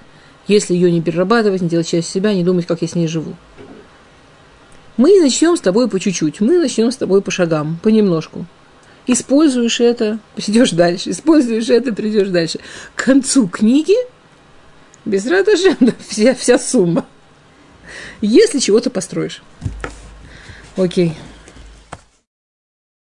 [0.49, 3.37] если ее не перерабатывать, не делать часть себя, не думать, как я с ней живу.
[4.99, 8.47] Мы начнем с тобой по чуть-чуть, мы начнем с тобой по шагам, понемножку.
[9.07, 12.59] Используешь это, придешь дальше, используешь это, придешь дальше.
[12.97, 13.95] К концу книги
[15.05, 15.77] без радости
[16.09, 17.07] вся, вся сумма.
[18.21, 19.41] Если чего-то построишь.
[20.77, 21.15] Окей.